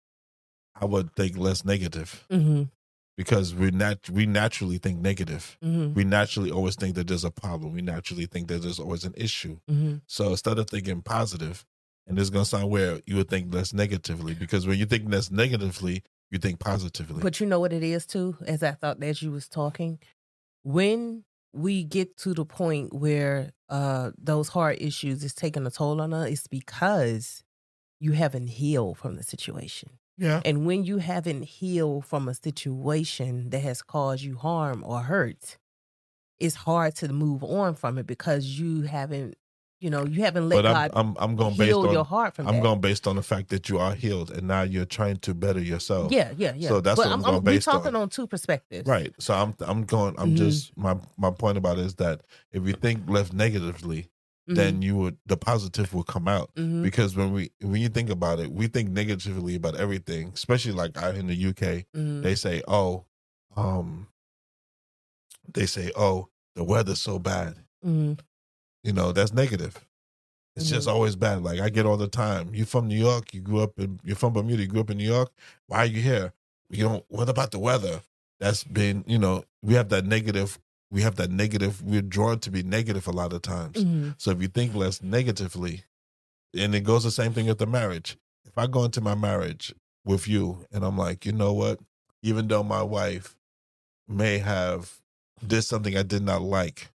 [0.75, 2.65] I would think less negative mm-hmm,
[3.19, 5.59] because we nat- we naturally think negative.
[5.63, 7.73] mm-hmm, We naturally always think that there's a problem.
[7.73, 9.59] We naturally think that there's always an issue.
[9.69, 9.97] mm-hmm.
[10.07, 11.67] So instead of thinking positive,
[12.07, 15.11] and this is gonna sound weird, you would think less negatively because when you think
[15.13, 17.21] less negatively, you think positively.
[17.21, 19.99] But you know what it is too, as I thought as you was talking,
[20.63, 26.01] when we get to the point where uh those hard issues is taking a toll
[26.01, 27.43] on us, it's because
[27.99, 29.91] you haven't healed from the situation.
[30.19, 30.41] Yeah.
[30.45, 35.57] And when you haven't healed from a situation that has caused you harm or hurt,
[36.39, 39.35] it's hard to move on from it because you haven't
[39.81, 42.05] You know, you haven't let But I'm God I'm I'm going based heal on your
[42.05, 42.63] heart from I'm that.
[42.63, 45.61] going based on the fact that you are healed and now you're trying to better
[45.61, 46.11] yourself.
[46.13, 46.69] yeah, yeah, yeah.
[46.69, 47.75] So that's but what I'm going we're based on.
[47.75, 48.89] talking on two perspectives.
[48.89, 49.13] Right.
[49.21, 50.37] So I'm I'm going I'm Mhm.
[50.37, 54.09] just my my point about it is that if you think left negatively,
[54.49, 56.51] Mhm, then you would the positive will come out.
[56.57, 60.73] mhm, Because when we when you think about it, we think negatively about everything, especially
[60.73, 61.85] like out in the UK.
[61.95, 62.23] mhm.
[62.23, 63.05] They say, "Oh,
[63.57, 64.09] um
[65.53, 68.19] they say, "Oh, the weather's so bad." Mhm.
[68.83, 69.85] You know, that's negative.
[70.57, 70.93] It's just Mhm.
[70.93, 71.43] always bad.
[71.43, 72.55] Like I get all the time.
[72.55, 73.33] You from New York?
[73.33, 74.01] You grew up in.
[74.03, 74.63] You're from Bermuda.
[74.63, 75.31] You grew up in New York.
[75.67, 76.33] Why are you here?
[76.71, 77.05] You don't.
[77.09, 78.03] What about the weather?
[78.41, 79.05] That's been.
[79.07, 80.59] You know, we have that negative.
[80.91, 81.83] We have that negative.
[81.83, 83.77] We're drawn to be negative a lot of times.
[83.85, 84.15] Mhm.
[84.19, 85.85] So if you think less negatively,
[86.57, 88.17] and it goes the same thing with the marriage.
[88.47, 89.75] If I go into my marriage
[90.05, 91.79] with you and I'm like, you know what?
[92.23, 93.37] Even though my wife
[94.09, 95.01] may have
[95.47, 96.91] did something I did not like,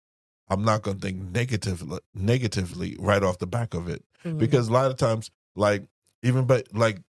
[0.48, 4.38] I'm not going to think negatively negatively right off the back of it Mhm.
[4.38, 5.86] because a lot of times, like
[6.22, 7.02] even but like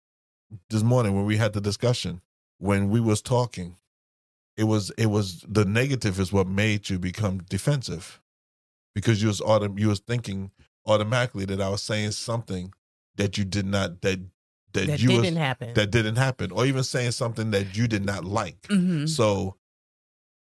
[0.70, 2.22] this morning when we had the discussion,
[2.59, 3.76] when we was talking,
[4.57, 8.20] it was it was the negative is what made you become defensive
[8.94, 10.51] because you was autom- you was thinking
[10.86, 12.72] automatically that I was saying something
[13.16, 14.18] that you did not that
[14.72, 15.74] that, that you didn't was happen.
[15.74, 18.61] that didn't happen or even saying something that you did not like.
[18.62, 19.09] Mhm.
[19.09, 19.57] So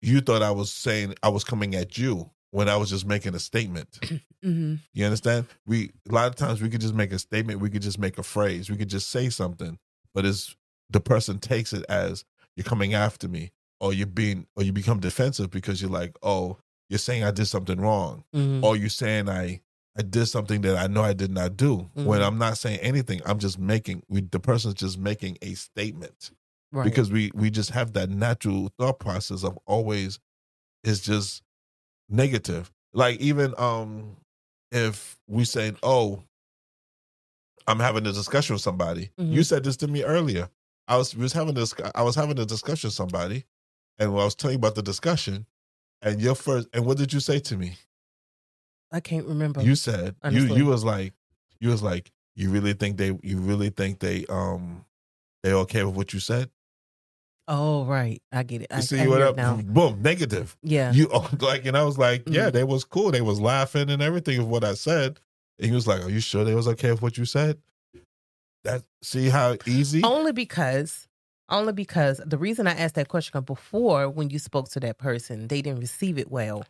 [0.02, 3.36] you thought I was saying I was coming at you when I was just making
[3.36, 4.00] a statement.
[4.44, 4.80] Mhm.
[4.96, 5.46] You understand?
[5.68, 8.18] We a lot of times we could just make a statement, we could just make
[8.18, 9.78] a phrase, we could just say something,
[10.16, 10.56] but it's
[10.90, 12.26] the person takes it as
[12.56, 13.52] you're coming after me,
[13.82, 16.58] or you're being, or you become defensive because you're like, oh,
[16.90, 18.64] you're saying I did something wrong, Mhm.
[18.64, 19.62] or you're saying I
[19.98, 21.90] I did something that I know I did not do.
[21.96, 22.26] When Mhm.
[22.28, 26.32] I'm not saying anything, I'm just making we the person's just making a statement
[26.72, 26.86] Right.
[26.86, 30.18] because we we just have that natural thought process of always
[30.86, 31.44] is just
[32.08, 34.16] negative like even um
[34.72, 36.24] if we say oh
[37.68, 39.32] i'm having a discussion with somebody Mhm.
[39.34, 40.50] you said this to me earlier
[40.88, 43.46] i was was having this i was having a discussion with somebody
[44.00, 45.46] and when i was telling you about the discussion
[46.02, 47.76] and your first and what did you say to me
[48.94, 49.62] I can't remember.
[49.62, 50.58] you said you honestly.
[50.58, 51.14] you was like
[51.62, 54.84] you was like you really think they you really think they um
[55.44, 56.50] they okay with what you said
[57.48, 58.22] oh, right.
[58.32, 58.68] I get it.
[58.72, 59.56] I, you see I what up now.
[59.64, 60.92] boom negative Yeah.
[60.94, 61.08] you
[61.40, 62.54] like and i was like yeah Mhm.
[62.54, 65.20] they was cool they was laughing and everything of what i said
[65.60, 67.58] and he was like are you sure they was okay with what you said
[68.64, 71.08] that see how easy only because
[71.52, 75.48] only because the reason I asked that question before when you spoke to that person,
[75.48, 76.64] they didn't receive it well.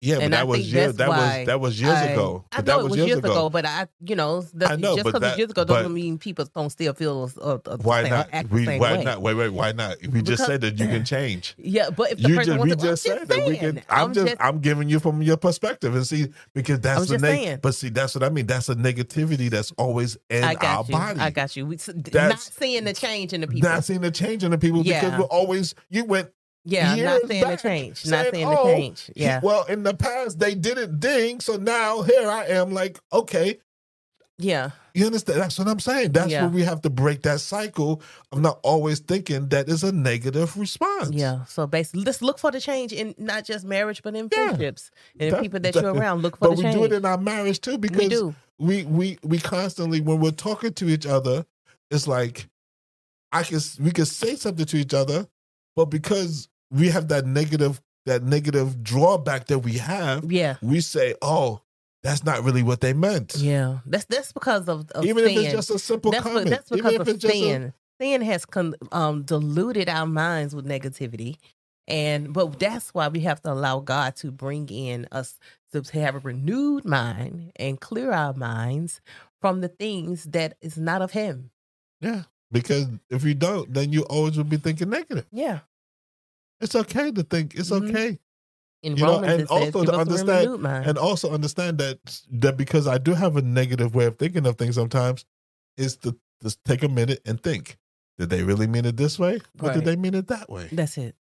[0.00, 2.44] Yeah but and I that was that was that was years I- ago.
[2.52, 4.76] I know that it was years, years ago, ago, but I, you know, the, I
[4.76, 8.02] know, just but because years ago doesn't mean people don't still feel uh, uh, why
[8.02, 8.50] same, not?
[8.50, 9.04] we, why way.
[9.04, 9.22] not?
[9.22, 9.96] Wait wait why not?
[10.12, 11.54] We just said that you can change.
[11.68, 13.56] Yeah, but if the you person just wants we to, just I'm said that we
[13.58, 17.14] can i'm, just, i'm giving you from your perspective and see because that's I'm the
[17.14, 18.46] just neg- but see that's what i mean.
[18.46, 20.92] That's a negativity that's always in I our got you.
[20.92, 21.20] body.
[21.20, 21.66] I got you.
[21.66, 21.78] We,
[22.14, 23.68] not seeing the change in the people.
[23.68, 26.30] not seeing the change in the people because we're always you went
[26.70, 27.96] yeah, years not seeing back the oh, change.
[27.98, 29.10] saying, not seeing "Oh, the change.
[29.16, 32.70] Yeah, well, in the past they didn't ding, so now here I am.
[32.72, 33.58] Like, okay,
[34.38, 35.40] yeah, you understand?
[35.40, 36.12] That's what I'm saying.
[36.12, 36.42] That's Yeah.
[36.42, 38.00] where we have to break that cycle
[38.30, 41.10] of not always thinking that is a negative response.
[41.10, 41.44] yeah.
[41.46, 44.46] So basically, let's look for the change in not just marriage, but in Yeah.
[44.48, 46.22] friendships and That- people that that- you're around.
[46.22, 48.34] Look for but the we do it in our marriage too because we do.
[48.58, 51.44] we we we constantly when we're talking to each other,
[51.90, 52.48] it's like
[53.32, 55.26] I can we can say something to each other,
[55.74, 61.14] but because we have that negative that negative drawback that we have, Yeah, we say,
[61.20, 61.60] "Oh,
[62.02, 63.78] that's not really what they meant." yeah.
[63.84, 65.44] That's that's because of, of Even if sin.
[65.44, 67.72] it's just a simple that's, comment, that's even because if of it's just a- sin.
[68.00, 71.36] sin has con- um, diluted our minds with negativity,
[71.86, 75.38] and but that's why we have to allow God to bring in us
[75.72, 79.00] to have a renewed mind and clear our minds
[79.40, 81.50] from the things that is not of Him.
[82.00, 85.26] yeah, because if you don't, then you always will be thinking negative.
[85.30, 85.60] Yeah.
[86.60, 87.54] It's okay to think.
[87.54, 87.88] It's Mhm.
[87.90, 88.18] okay,
[88.84, 91.98] In You know, and says, also to understand- and also understand that
[92.30, 95.24] that because I do have a negative way of thinking of things sometimes,
[95.76, 97.76] is to just take a minute and think.
[98.18, 99.74] Did they really mean it this way, or Right.
[99.74, 100.68] did they mean it that way?
[100.70, 101.16] That's it.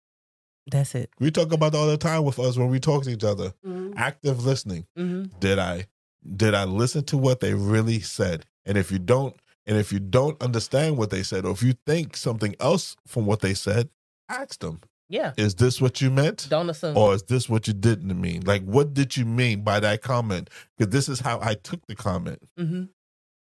[0.71, 1.11] That's it.
[1.19, 3.53] We talk about that all the time with us when we talk to each other.
[3.65, 3.93] Mm-hmm.
[3.97, 4.87] Active listening.
[4.97, 5.37] Mm-hmm.
[5.39, 5.87] did I
[6.35, 8.45] did I listen to what they really said?
[8.65, 9.35] And if you don't
[9.67, 13.25] and if you don't understand what they said or if you think something else from
[13.27, 13.89] what they said,
[14.27, 14.81] ask them.
[15.13, 15.33] Yeah.
[15.37, 16.47] Is this what you meant?
[16.49, 16.97] Don't assume.
[16.97, 18.41] Or is this what you didn't mean?
[18.45, 20.49] Like what did you mean by that comment?
[20.75, 22.41] Because this is how I took the comment.
[22.59, 22.85] mm-hmm.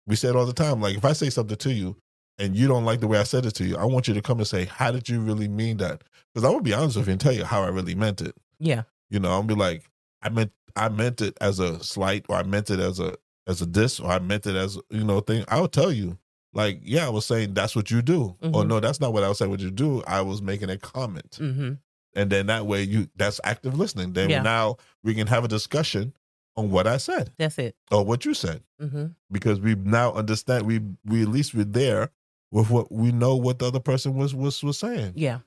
[0.05, 0.79] We say it all the time.
[0.79, 1.95] Like if I say something to you
[2.37, 4.21] and you don't like the way I said it to you, I want you to
[4.21, 6.03] come and say, How did you really mean that?
[6.31, 8.35] Because I'm gonna be honest with you and tell you how I really meant it.
[8.59, 8.83] Yeah.
[9.09, 9.89] You know, I'll be like,
[10.21, 13.15] I meant I meant it as a slight or I meant it as a
[13.47, 16.19] as a diss or I meant it as you know thing, I'll tell you.
[16.55, 18.35] Like, yeah, I was saying that's what you do.
[18.41, 18.67] Or Mhm.
[18.67, 20.01] no, that's not what I was saying what you do.
[20.07, 21.37] I was making a comment.
[21.39, 21.73] Mm-hmm.
[22.15, 24.13] And then that way you that's active listening.
[24.13, 24.41] Then Yeah.
[24.41, 26.13] now we can have a discussion
[26.55, 27.75] on what I said That's it.
[27.91, 28.63] or what you said.
[28.81, 29.07] Mm-hmm.
[29.31, 32.09] Because we now understand we we at least we're there
[32.51, 35.11] with what we know what the other person was was was saying.
[35.17, 35.39] Yeah.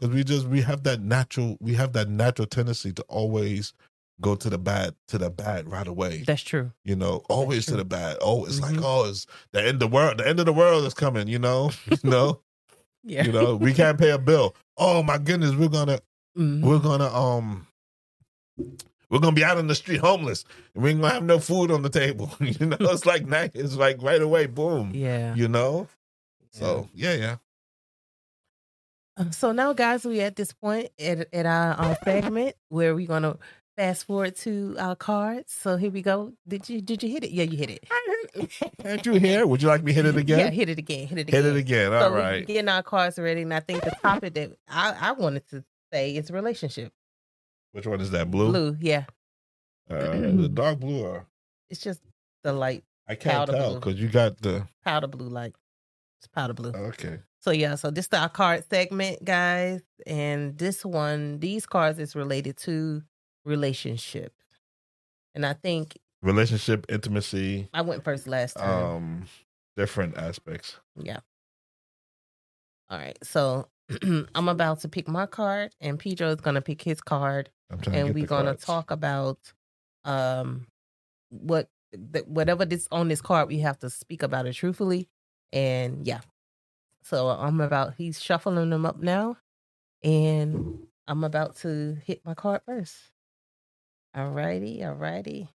[0.00, 3.72] Because we just we have that natural we have that natural tendency to always
[4.22, 6.22] go to the bad to the bad right away.
[6.26, 6.72] That's true.
[6.84, 8.16] You know, always to the bad.
[8.22, 8.82] Oh, it's like Mhm.
[8.84, 10.18] oh, it's the end of the world.
[10.18, 11.28] The end of the world is coming.
[11.28, 12.40] You know, you know,
[13.04, 13.24] Yeah.
[13.24, 13.56] you know.
[13.56, 14.54] We can't pay a bill.
[14.78, 15.98] Oh my goodness, we're gonna
[16.38, 16.62] Mhm.
[16.62, 17.66] we're gonna um
[19.10, 20.44] we're gonna be out on the street homeless
[20.74, 23.74] we ain't gonna have no food on the table you know it's like night it's
[23.76, 25.34] like right away boom Yeah.
[25.34, 25.88] you know
[26.50, 27.36] so yeah yeah
[29.18, 33.06] Um, So now, guys, we at this point at, at our, our segment where we're
[33.06, 33.36] gonna
[33.82, 35.52] fast forward to our cards.
[35.52, 36.32] So here we go.
[36.46, 37.32] Did you did you hit it?
[37.32, 37.82] Yeah, you hit it.
[38.82, 41.08] can't you hear would you like me hit it again Yeah, hit it again.
[41.08, 41.56] Hit it hit again.
[41.56, 44.34] it again So all we're right getting our cards ready, and I think the topic
[44.34, 46.92] that I, I wanted to say is relationship.
[47.72, 49.04] which one is that blue, Blue, yeah.
[49.90, 50.12] Uh,
[50.44, 51.26] the dark blue or
[51.68, 52.00] It's just
[52.44, 55.54] the light i can't tell because you got the powder blue light.
[56.20, 56.70] It's powder blue.
[56.70, 61.98] okay So yeah, so this is our card segment, guys, and this one, these cards
[61.98, 63.02] is related to
[63.44, 64.44] relationships,
[65.34, 68.84] and I think relationship intimacy I went first last time.
[68.84, 69.24] um
[69.76, 71.20] different aspects yeah.
[72.90, 73.68] All right, so
[74.34, 77.50] I'm about to pick my card, and Pedro is gonna pick his card,
[77.90, 79.38] and we're gonna talk about
[80.04, 80.66] um
[81.30, 81.68] what
[82.12, 85.08] th- whatever this on this card we have to speak about it truthfully,
[85.52, 86.20] and yeah.
[87.04, 89.38] So I'm about he's shuffling them up now,
[90.04, 92.94] and I'm about to hit my card first.
[94.14, 95.48] All righty, all righty.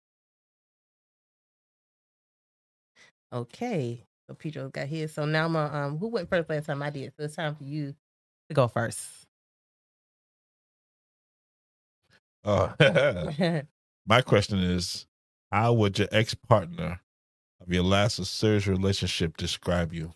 [3.33, 5.13] Okay, so Pedro got his.
[5.13, 6.81] So now my um, who went first last time?
[6.81, 7.13] I did.
[7.17, 7.95] So it's time for you
[8.49, 9.25] to go first.
[12.43, 12.73] oh
[14.05, 15.05] my question is
[15.51, 17.01] how would your ex-partner
[17.61, 20.13] of your last or serious relationship describe you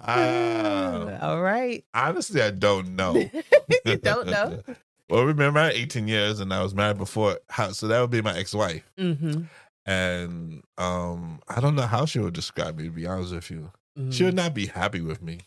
[0.00, 1.84] Ah, all right.
[1.94, 3.14] honestly i don't know.
[3.84, 4.62] You don't know.
[5.08, 8.10] well remember i had 18 years and i was married before how, so that would
[8.10, 8.82] be my ex-wife.
[8.98, 9.42] Mm-hmm.
[9.86, 13.70] and um i don't know how she would describe me to be honest with you.
[14.10, 15.38] She would not be happy with me.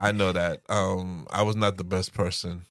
[0.00, 2.62] I know that um i was not the best person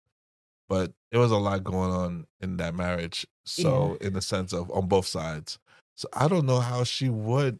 [0.69, 3.27] but there was a lot going on in that marriage.
[3.45, 5.59] So in the sense of on both sides
[5.95, 7.59] so i don't know how she would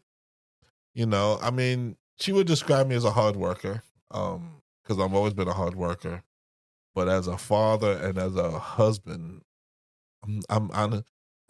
[0.94, 3.82] you know i mean she would describe me as a hard worker
[4.12, 6.24] um because i've always been a hard worker
[6.96, 9.42] but as a father and as a husband
[10.50, 11.04] i'm i'm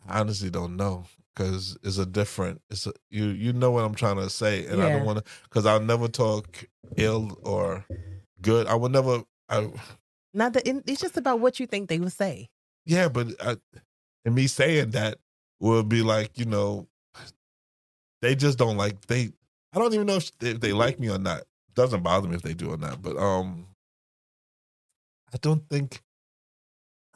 [0.06, 3.96] I honestly don't know because it's a different it's a, you you know what i'm
[3.96, 6.66] trying to say and i don't want to because i'll never talk
[6.98, 7.86] ill or
[8.42, 9.70] good i would never I,
[10.34, 12.50] Not that it's just about what you think they would say.
[12.86, 13.58] yeah but I,
[14.26, 15.18] and me saying that
[15.72, 16.88] would be like you know
[18.22, 19.32] they just don't like they
[19.74, 21.44] i don't even know if they, if they like me or not
[21.74, 23.66] doesn't bother me if they do or not but um
[25.34, 26.02] i don't think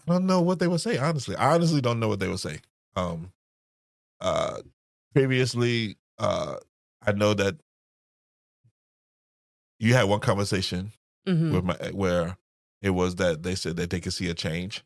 [0.08, 2.40] i don't know what they would say honestly i honestly don't know what they would
[2.40, 2.58] say
[2.96, 3.32] um
[4.22, 4.58] uh
[5.14, 6.56] previously uh
[7.06, 7.56] i know that
[9.80, 10.92] you had one conversation
[11.28, 11.54] Mm-hmm.
[11.54, 12.38] with my where
[12.82, 14.86] it was that they said that they could see a change.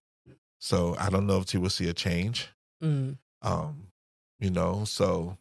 [0.57, 2.49] So I don't know if she will see a change.
[2.83, 3.19] Mm.
[3.41, 3.87] Um,
[4.39, 5.37] you know, so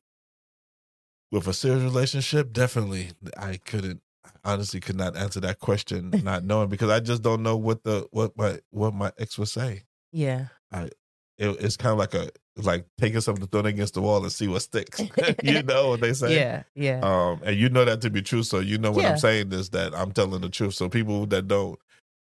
[1.33, 4.01] with a serious relationship, definitely I couldn't
[4.45, 8.07] honestly could not answer that question not knowing because I just don't know what the
[8.11, 9.85] what my what my ex would say.
[10.13, 10.47] Yeah.
[10.73, 10.91] It,
[11.39, 14.61] it's kind of like a like taking something thrown against the wall and see what
[14.63, 15.01] sticks.
[15.43, 16.35] you know what they say?
[16.37, 16.63] Yeah.
[16.75, 17.01] Yeah.
[17.03, 18.43] Um, and you know that to be true.
[18.43, 19.13] So you know what Yeah.
[19.13, 20.75] I'm saying is that I'm telling the truth.
[20.75, 21.79] So people that don't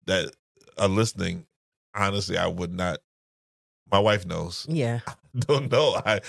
[0.07, 0.31] that
[0.79, 1.47] are listening,
[1.95, 2.99] honestly, I would not.
[3.93, 4.67] My wife knows.
[4.69, 5.01] yeah.
[5.39, 6.01] Don't know.
[6.05, 6.21] I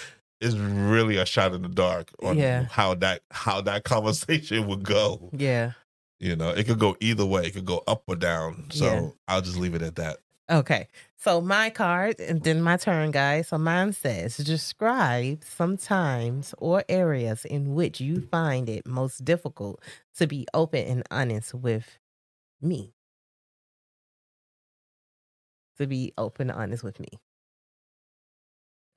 [0.41, 2.65] it's really a shot in the dark on Yeah.
[2.69, 5.29] how that how that conversation would go.
[5.33, 5.71] Yeah.
[6.19, 7.45] You know, it could go either way.
[7.45, 8.65] It could go up or down.
[8.71, 9.09] So Yeah.
[9.27, 10.17] I'll just leave it at that.
[10.49, 10.87] Okay.
[11.17, 13.47] So my card and then my turn, guys.
[13.47, 19.81] So mine says describe some times or areas in which you find it most difficult
[20.17, 21.97] to be open and honest with
[22.61, 22.93] me.
[25.77, 27.07] To be open and honest with me.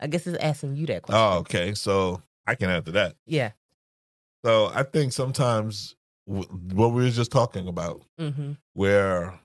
[0.01, 1.21] I guess it's asking you that question.
[1.23, 1.75] Oh, okay.
[1.75, 3.17] So I can answer that.
[3.27, 3.53] Yeah.
[4.45, 5.97] So I think sometimes
[6.27, 8.53] w- what we were just talking about, Mm-hmm.
[8.75, 9.39] where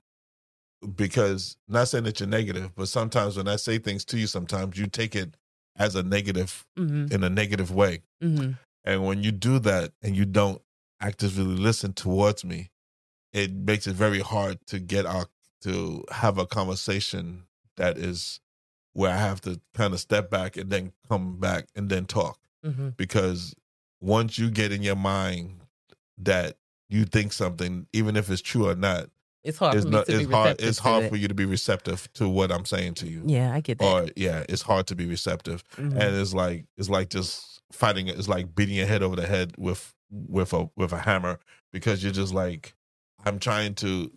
[0.96, 4.78] because not saying that you're negative, but sometimes when I say things to you, sometimes
[4.78, 5.34] you take it
[5.76, 8.02] as a negative hmm in a negative way.
[8.20, 8.52] hmm
[8.84, 10.60] And when you do that and you don't
[11.00, 12.70] actively listen towards me,
[13.32, 15.26] it makes it very hard to get our
[15.62, 17.44] to have a conversation
[17.76, 18.40] that is
[18.94, 22.38] where I have to kind of step back and then come back and then talk.
[22.64, 23.54] hmm Because
[24.00, 25.60] once you get in your mind
[26.18, 26.56] that
[26.88, 29.10] you think something, even if it's true or not,
[29.42, 31.10] It's hard it's for me not it's hard it's hard that.
[31.10, 33.22] for you to be receptive to what I'm saying to you.
[33.26, 33.84] Yeah, I get that.
[33.84, 35.96] Or yeah, it's hard to be receptive Mhm.
[36.00, 39.52] and it's like it's like just fighting it's like beating your head over the head
[39.58, 41.40] with with a with a hammer
[41.72, 42.74] because you're just like
[43.24, 44.12] i'm trying to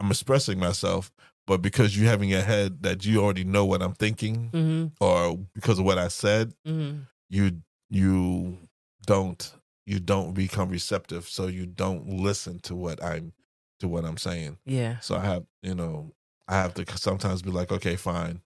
[0.00, 1.12] i'm expressing myself
[1.46, 4.92] but because you have in your head that you already know what i'm thinking Mhm.
[5.00, 7.06] or because of what i said Mhm.
[7.30, 8.58] you you
[9.06, 9.52] don't
[9.86, 13.32] you don't become receptive so you don't listen to what i'm
[13.80, 14.98] to what i'm saying Yeah.
[15.00, 16.12] so I have, you know,
[16.48, 18.42] I have to sometimes be like, okay, fine,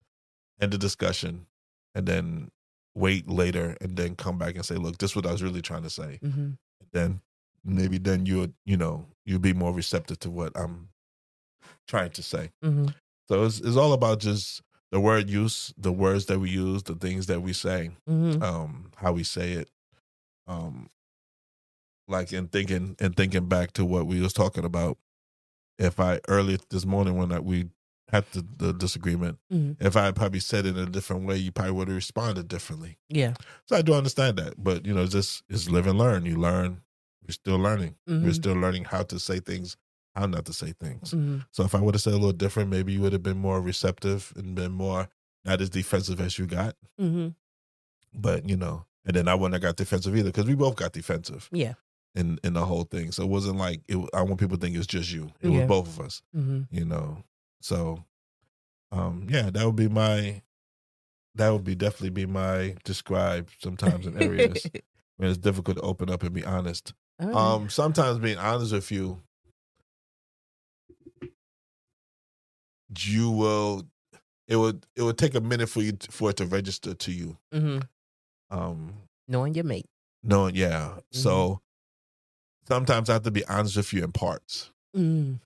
[0.60, 1.46] end the discussion,
[1.94, 2.50] and then
[2.94, 5.60] wait later, and then come back and say, look, this is what I was really
[5.62, 6.18] trying to say.
[6.22, 6.52] hmm
[6.92, 7.20] Then
[7.64, 10.88] maybe then you would, you know, you'd be more receptive to what I'm
[11.86, 12.50] trying to say.
[12.62, 12.86] hmm
[13.28, 14.62] So it's it's all about just
[14.92, 18.90] the word use, the words that we use, the things that we say, hmm um,
[18.96, 19.70] how we say it,
[20.46, 20.88] um,
[22.08, 24.98] like in thinking and thinking back to what we was talking about.
[25.78, 27.68] If I earlier this morning when I, we
[28.08, 29.76] had the, the disagreement, Mhm.
[29.80, 32.48] if I had probably said it in a different way, you probably would have responded
[32.48, 32.96] differently.
[33.10, 33.34] Yeah.
[33.66, 36.24] So I do understand that, but you know, it's just it's live and learn.
[36.24, 36.82] You learn.
[37.26, 37.96] You're still learning.
[38.06, 38.34] You're Mhm.
[38.34, 39.76] still learning how to say things,
[40.16, 41.10] how not to say things.
[41.12, 43.38] hmm So if I would have said a little different, maybe you would have been
[43.38, 45.08] more receptive and been more
[45.44, 47.28] not as defensive as you got hmm
[48.14, 50.92] but you know, and then I wouldn't have got defensive either because we both got
[50.92, 51.74] defensive Yeah.
[52.14, 53.12] in in the whole thing.
[53.12, 55.30] So it wasn't like it, I want people to think it's just you.
[55.40, 55.58] It Yeah.
[55.58, 57.22] was both of us, hmm you know.
[57.60, 58.04] So,
[58.92, 60.42] um, yeah, that would be my,
[61.34, 64.70] that would be definitely be my describe sometimes in areas
[65.16, 66.94] when it's difficult to open up and be honest.
[67.20, 67.34] Right.
[67.34, 69.20] Um, sometimes being honest with you,
[72.98, 73.86] you will.
[74.48, 77.36] It would it would take a minute for you for it to register to you.
[77.52, 77.78] Mm-hmm.
[78.56, 78.94] Um,
[79.26, 79.86] Knowing your mate.
[80.22, 80.88] Knowing, yeah.
[80.88, 81.00] Mm-hmm.
[81.10, 81.60] So
[82.68, 84.70] sometimes I have to be honest with you in parts.
[84.96, 85.40] Mm.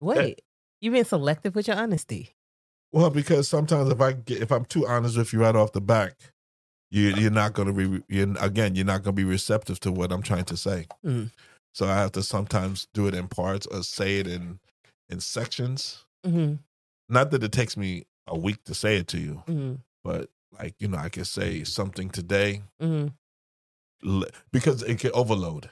[0.00, 0.40] Wait,
[0.80, 2.30] you being selective with your honesty?
[2.92, 5.80] Well, because sometimes if I get if I'm too honest with you right off the
[5.80, 6.14] back,
[6.90, 9.92] you you're not going to be you're, again you're not going to be receptive to
[9.92, 10.86] what I'm trying to say.
[11.04, 11.30] Mm.
[11.72, 14.60] So I have to sometimes do it in parts or say it in
[15.08, 16.04] in sections.
[16.24, 16.54] Hmm
[17.08, 20.74] Not that it takes me a week to say it to you, hmm but like
[20.78, 23.08] you know I can say something today hmm
[24.04, 25.70] l- because it can overload.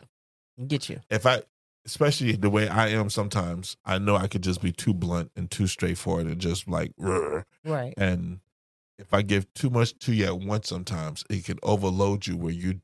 [0.66, 1.00] Get you.
[1.10, 1.42] if I,
[1.86, 5.50] especially the way I am sometimes, I know I could just be too blunt and
[5.50, 6.92] too straightforward and just like.
[7.64, 7.94] Right.
[7.96, 8.40] and
[8.98, 12.52] if I give too much to you at once, sometimes it can overload you where
[12.52, 12.80] you,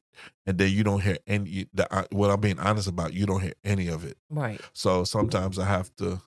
[0.47, 1.67] and then you don't hear any.
[1.75, 4.17] The, uh, what I'm being honest about, you don't hear any of it.
[4.31, 4.61] Right.
[4.73, 6.23] So sometimes I have to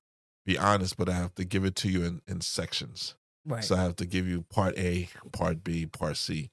[0.46, 3.16] be honest, but I have to give it to you in, in sections.
[3.46, 3.64] Right.
[3.64, 6.52] So I have to give you part A, part B, part C,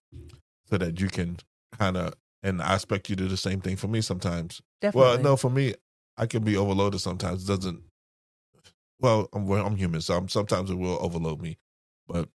[0.67, 1.39] so that you can
[1.79, 2.15] kind of.
[2.43, 4.63] And I expect you to do the same thing for me sometimes.
[4.81, 5.01] Definitely.
[5.01, 5.75] Well, no, for me,
[6.17, 7.45] I can be overloaded sometimes.
[7.45, 7.83] It doesn't.
[9.01, 11.59] Well, I'm I'm human, so I'm, sometimes it will overload me,
[12.07, 12.29] but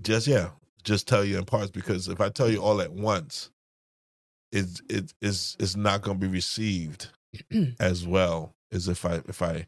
[0.00, 0.50] just yeah,
[0.84, 3.50] just tell you in parts because if I tell you all at once,
[4.52, 7.10] it's it is it's not going to be received
[7.80, 9.66] as well as if I if I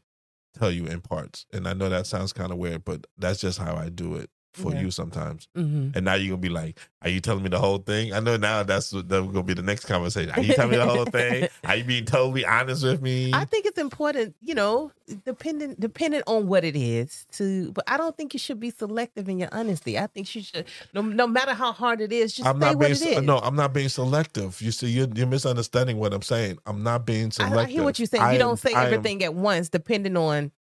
[0.57, 1.45] tell you in parts.
[1.53, 4.29] And I know that sounds kind of weird, but that's just how I do it
[4.53, 4.81] for Yeah.
[4.81, 5.47] you sometimes.
[5.55, 8.19] hmm And now you're gonna be like, "Are you telling me the whole thing?" I
[8.19, 10.31] know now that's what- that's gonna be the next conversation.
[10.31, 11.47] Are you telling me the whole thing?
[11.63, 13.31] Are you being totally honest with me?
[13.33, 14.91] I think it's important, you know,
[15.25, 17.71] dependent dependent on what it is to.
[17.71, 19.97] But I don't think you should be selective in your honesty.
[19.97, 22.75] I think you should, no, no matter how hard it is, just I'm say not
[22.75, 24.61] what being it se- no, I'm not being selective.
[24.61, 26.59] You see, you're, you're misunderstanding what I'm saying.
[26.65, 27.57] I'm not being selective.
[27.59, 28.23] I hear what you're saying.
[28.23, 30.51] I you am- don't say I am- everything at once, depending on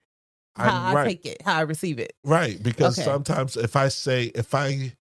[0.61, 1.05] how I right.
[1.05, 2.13] take it, how I receive it.
[2.25, 3.05] Right, because Okay.
[3.05, 4.95] sometimes if I say if I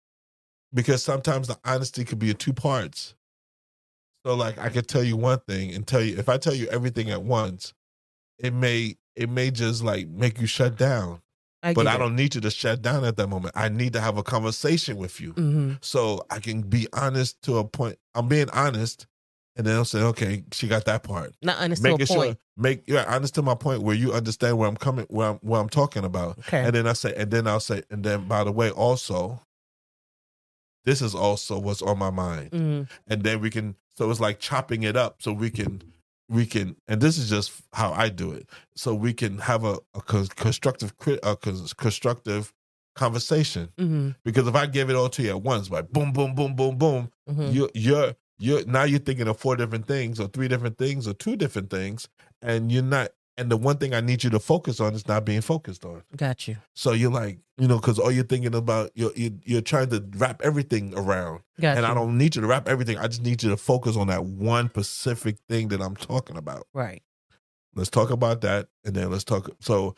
[0.73, 3.15] because sometimes the honesty could be in two parts.
[4.25, 6.67] So like I could tell you one thing and tell you if I tell you
[6.67, 7.73] everything at once,
[8.37, 11.21] it may it may just like make you shut down.
[11.63, 13.53] I But I don't need you to shut down at that moment.
[13.57, 15.33] I need to have a conversation with you.
[15.33, 15.83] Mhm.
[15.83, 17.97] So I can be honest to a point.
[18.15, 19.07] I'm being honest
[19.59, 21.35] and then I'll say, okay, she got that part.
[21.43, 22.37] Not honest Making a sure point.
[22.55, 25.59] make yeah, honest to my point where you understand where I'm coming where I'm where
[25.59, 26.39] I'm talking about.
[26.39, 26.63] Okay.
[26.63, 29.41] And then I say, and then I'll say, and then by the way, also,
[30.85, 32.51] this is also what's on my mind.
[32.51, 32.89] Mhm.
[33.07, 35.81] And then we can, so it's like chopping it up so we can
[36.29, 38.47] we can, and this is just how I do it.
[38.75, 40.93] So we can have a, a constructive,
[41.23, 42.53] a constructive
[42.95, 43.69] conversation.
[43.79, 44.11] Mm-hmm.
[44.23, 46.77] Because if I give it all to you at once, like boom, boom, boom, boom,
[46.77, 47.51] boom, Mm-hmm.
[47.51, 51.13] you you're you're now you're thinking of four different things or three different things or
[51.13, 52.07] two different things,
[52.41, 53.09] and you're not.
[53.37, 56.03] And the one thing I need you to focus on is not being focused on.
[56.17, 56.57] Got you.
[56.75, 60.03] So you're like, you know, because all you're thinking about, you're, you're you're trying to
[60.17, 61.91] wrap everything around, Got and you.
[61.91, 62.97] I don't need you to wrap everything.
[62.97, 66.67] I just need you to focus on that one specific thing that I'm talking about.
[66.73, 67.01] Right.
[67.75, 69.49] Let's talk about that, and then let's talk.
[69.61, 69.95] So,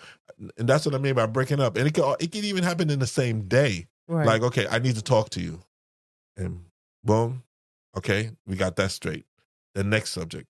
[0.57, 1.77] and that's what I mean by breaking up.
[1.77, 3.87] And it can it can even happen in the same day.
[4.07, 4.27] Right.
[4.27, 5.61] Like, okay, I need to talk to you,
[6.37, 6.65] and
[7.03, 7.43] boom,
[7.97, 9.25] okay, we got that straight.
[9.75, 10.47] The next subject,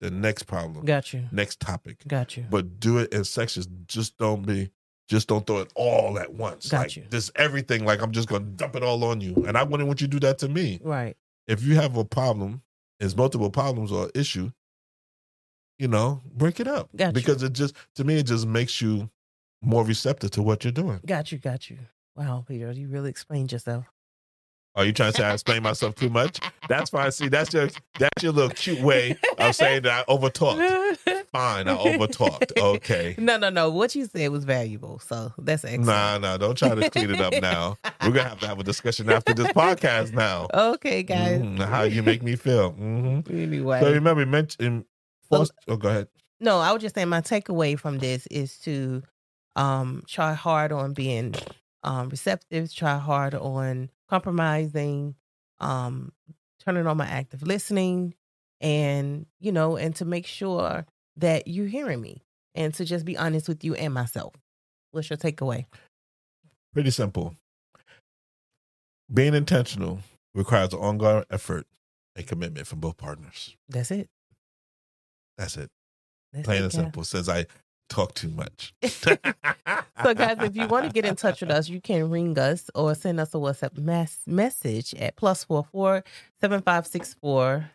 [0.00, 1.24] the next problem, Got you.
[1.30, 2.02] next topic.
[2.06, 2.44] Got you.
[2.50, 3.68] But do it in sections.
[3.86, 4.70] Just don't be.
[5.08, 6.68] Just don't throw it all at once.
[6.68, 7.04] Got like you.
[7.10, 7.84] just everything.
[7.84, 9.34] Like I'm just gonna dump it all on you.
[9.46, 10.80] And I wouldn't want you to do that to me.
[10.82, 11.16] Right.
[11.46, 12.62] If you have a problem,
[12.98, 14.50] it's multiple problems or issue,
[15.78, 16.88] you know, break it up.
[16.96, 17.12] Got you.
[17.12, 19.08] because it just to me it just makes you
[19.62, 21.00] more receptive to what you're doing.
[21.06, 21.38] Got you.
[21.38, 21.78] Got you.
[22.16, 23.84] Wow, Peter, you really explained yourself.
[24.76, 26.38] Are you trying to say I explain myself too much?
[26.68, 27.10] That's fine.
[27.10, 27.68] See, that's your
[27.98, 30.96] that's your little cute way of saying that I overtalked.
[31.32, 32.60] Fine, I overtalked.
[32.60, 33.14] Okay.
[33.18, 33.70] No, no, no.
[33.70, 34.98] What you said was valuable.
[34.98, 35.86] So that's excellent.
[35.86, 37.76] Nah, nah, don't try to clean it up now.
[38.02, 40.48] We're gonna have to have a discussion after this podcast now.
[40.52, 41.40] Okay, guys.
[41.40, 42.72] Mhm, How you make me feel.
[42.72, 43.80] hmm Anyway.
[43.80, 44.84] So remember, mention.
[45.32, 46.08] So- Oh, go ahead.
[46.38, 49.02] no, I was just saying my takeaway from this is to
[49.56, 51.34] um try hard on being
[51.86, 55.14] um receptive, try hard on compromising,
[55.60, 56.12] um
[56.64, 58.14] turning on my active listening
[58.60, 60.84] and you know, and to make sure
[61.16, 62.22] that you're hearing me
[62.54, 64.34] and to just be honest with you and myself.
[64.90, 65.66] What's your takeaway?
[66.72, 67.34] Pretty simple.
[69.12, 70.00] Being intentional
[70.34, 71.66] requires an ongoing effort
[72.16, 73.56] and commitment from both partners.
[73.68, 74.08] That's it.
[75.38, 75.70] That's it.
[76.32, 77.04] That's Plain it, and simple.
[77.04, 77.46] Says I
[77.88, 78.74] talk too much.
[80.02, 82.70] So, guys, if you want to get in touch with us, you can ring us
[82.74, 86.04] or send us a WhatsApp message at plus four four
[86.38, 87.70] seven five six four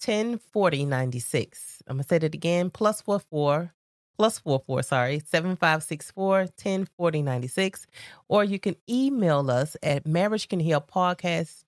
[0.00, 1.80] ten forty ninety six.
[1.86, 3.72] I'm gonna say that again: plus four four
[4.18, 7.86] plus four four sorry seven five six four ten forty ninety six,
[8.28, 11.62] or you can email us at marriage can heal podcast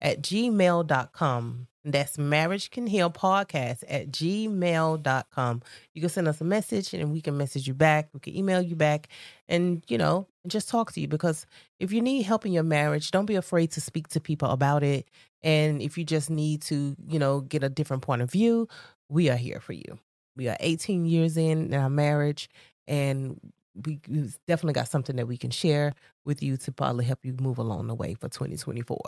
[0.00, 1.66] at gmail.com.
[1.88, 5.62] That's marriage can heal podcast at gmail.com.
[5.94, 8.08] You can send us a message and we can message you back.
[8.12, 9.08] We can email you back
[9.48, 11.46] and, you know, just talk to you because
[11.78, 14.82] if you need help in your marriage, don't be afraid to speak to people about
[14.82, 15.08] it.
[15.44, 18.66] And if you just need to, you know, get a different point of view,
[19.08, 20.00] we are here for you.
[20.36, 22.50] We are 18 years in our marriage
[22.88, 23.40] and
[23.84, 24.00] we
[24.48, 25.92] definitely got something that we can share
[26.24, 28.98] with you to probably help you move along the way for 2024.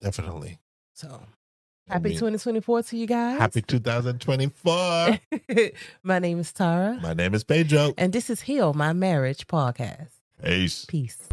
[0.00, 0.58] Definitely.
[0.94, 1.20] So
[1.88, 3.38] I happy mean, 2024 to you guys.
[3.38, 5.18] Happy 2024.
[6.02, 7.94] My name is Tara, My name is Pedro.
[7.98, 10.08] and this is Heal My Marriage podcast.
[10.42, 10.84] Peace.
[10.86, 11.28] Peace.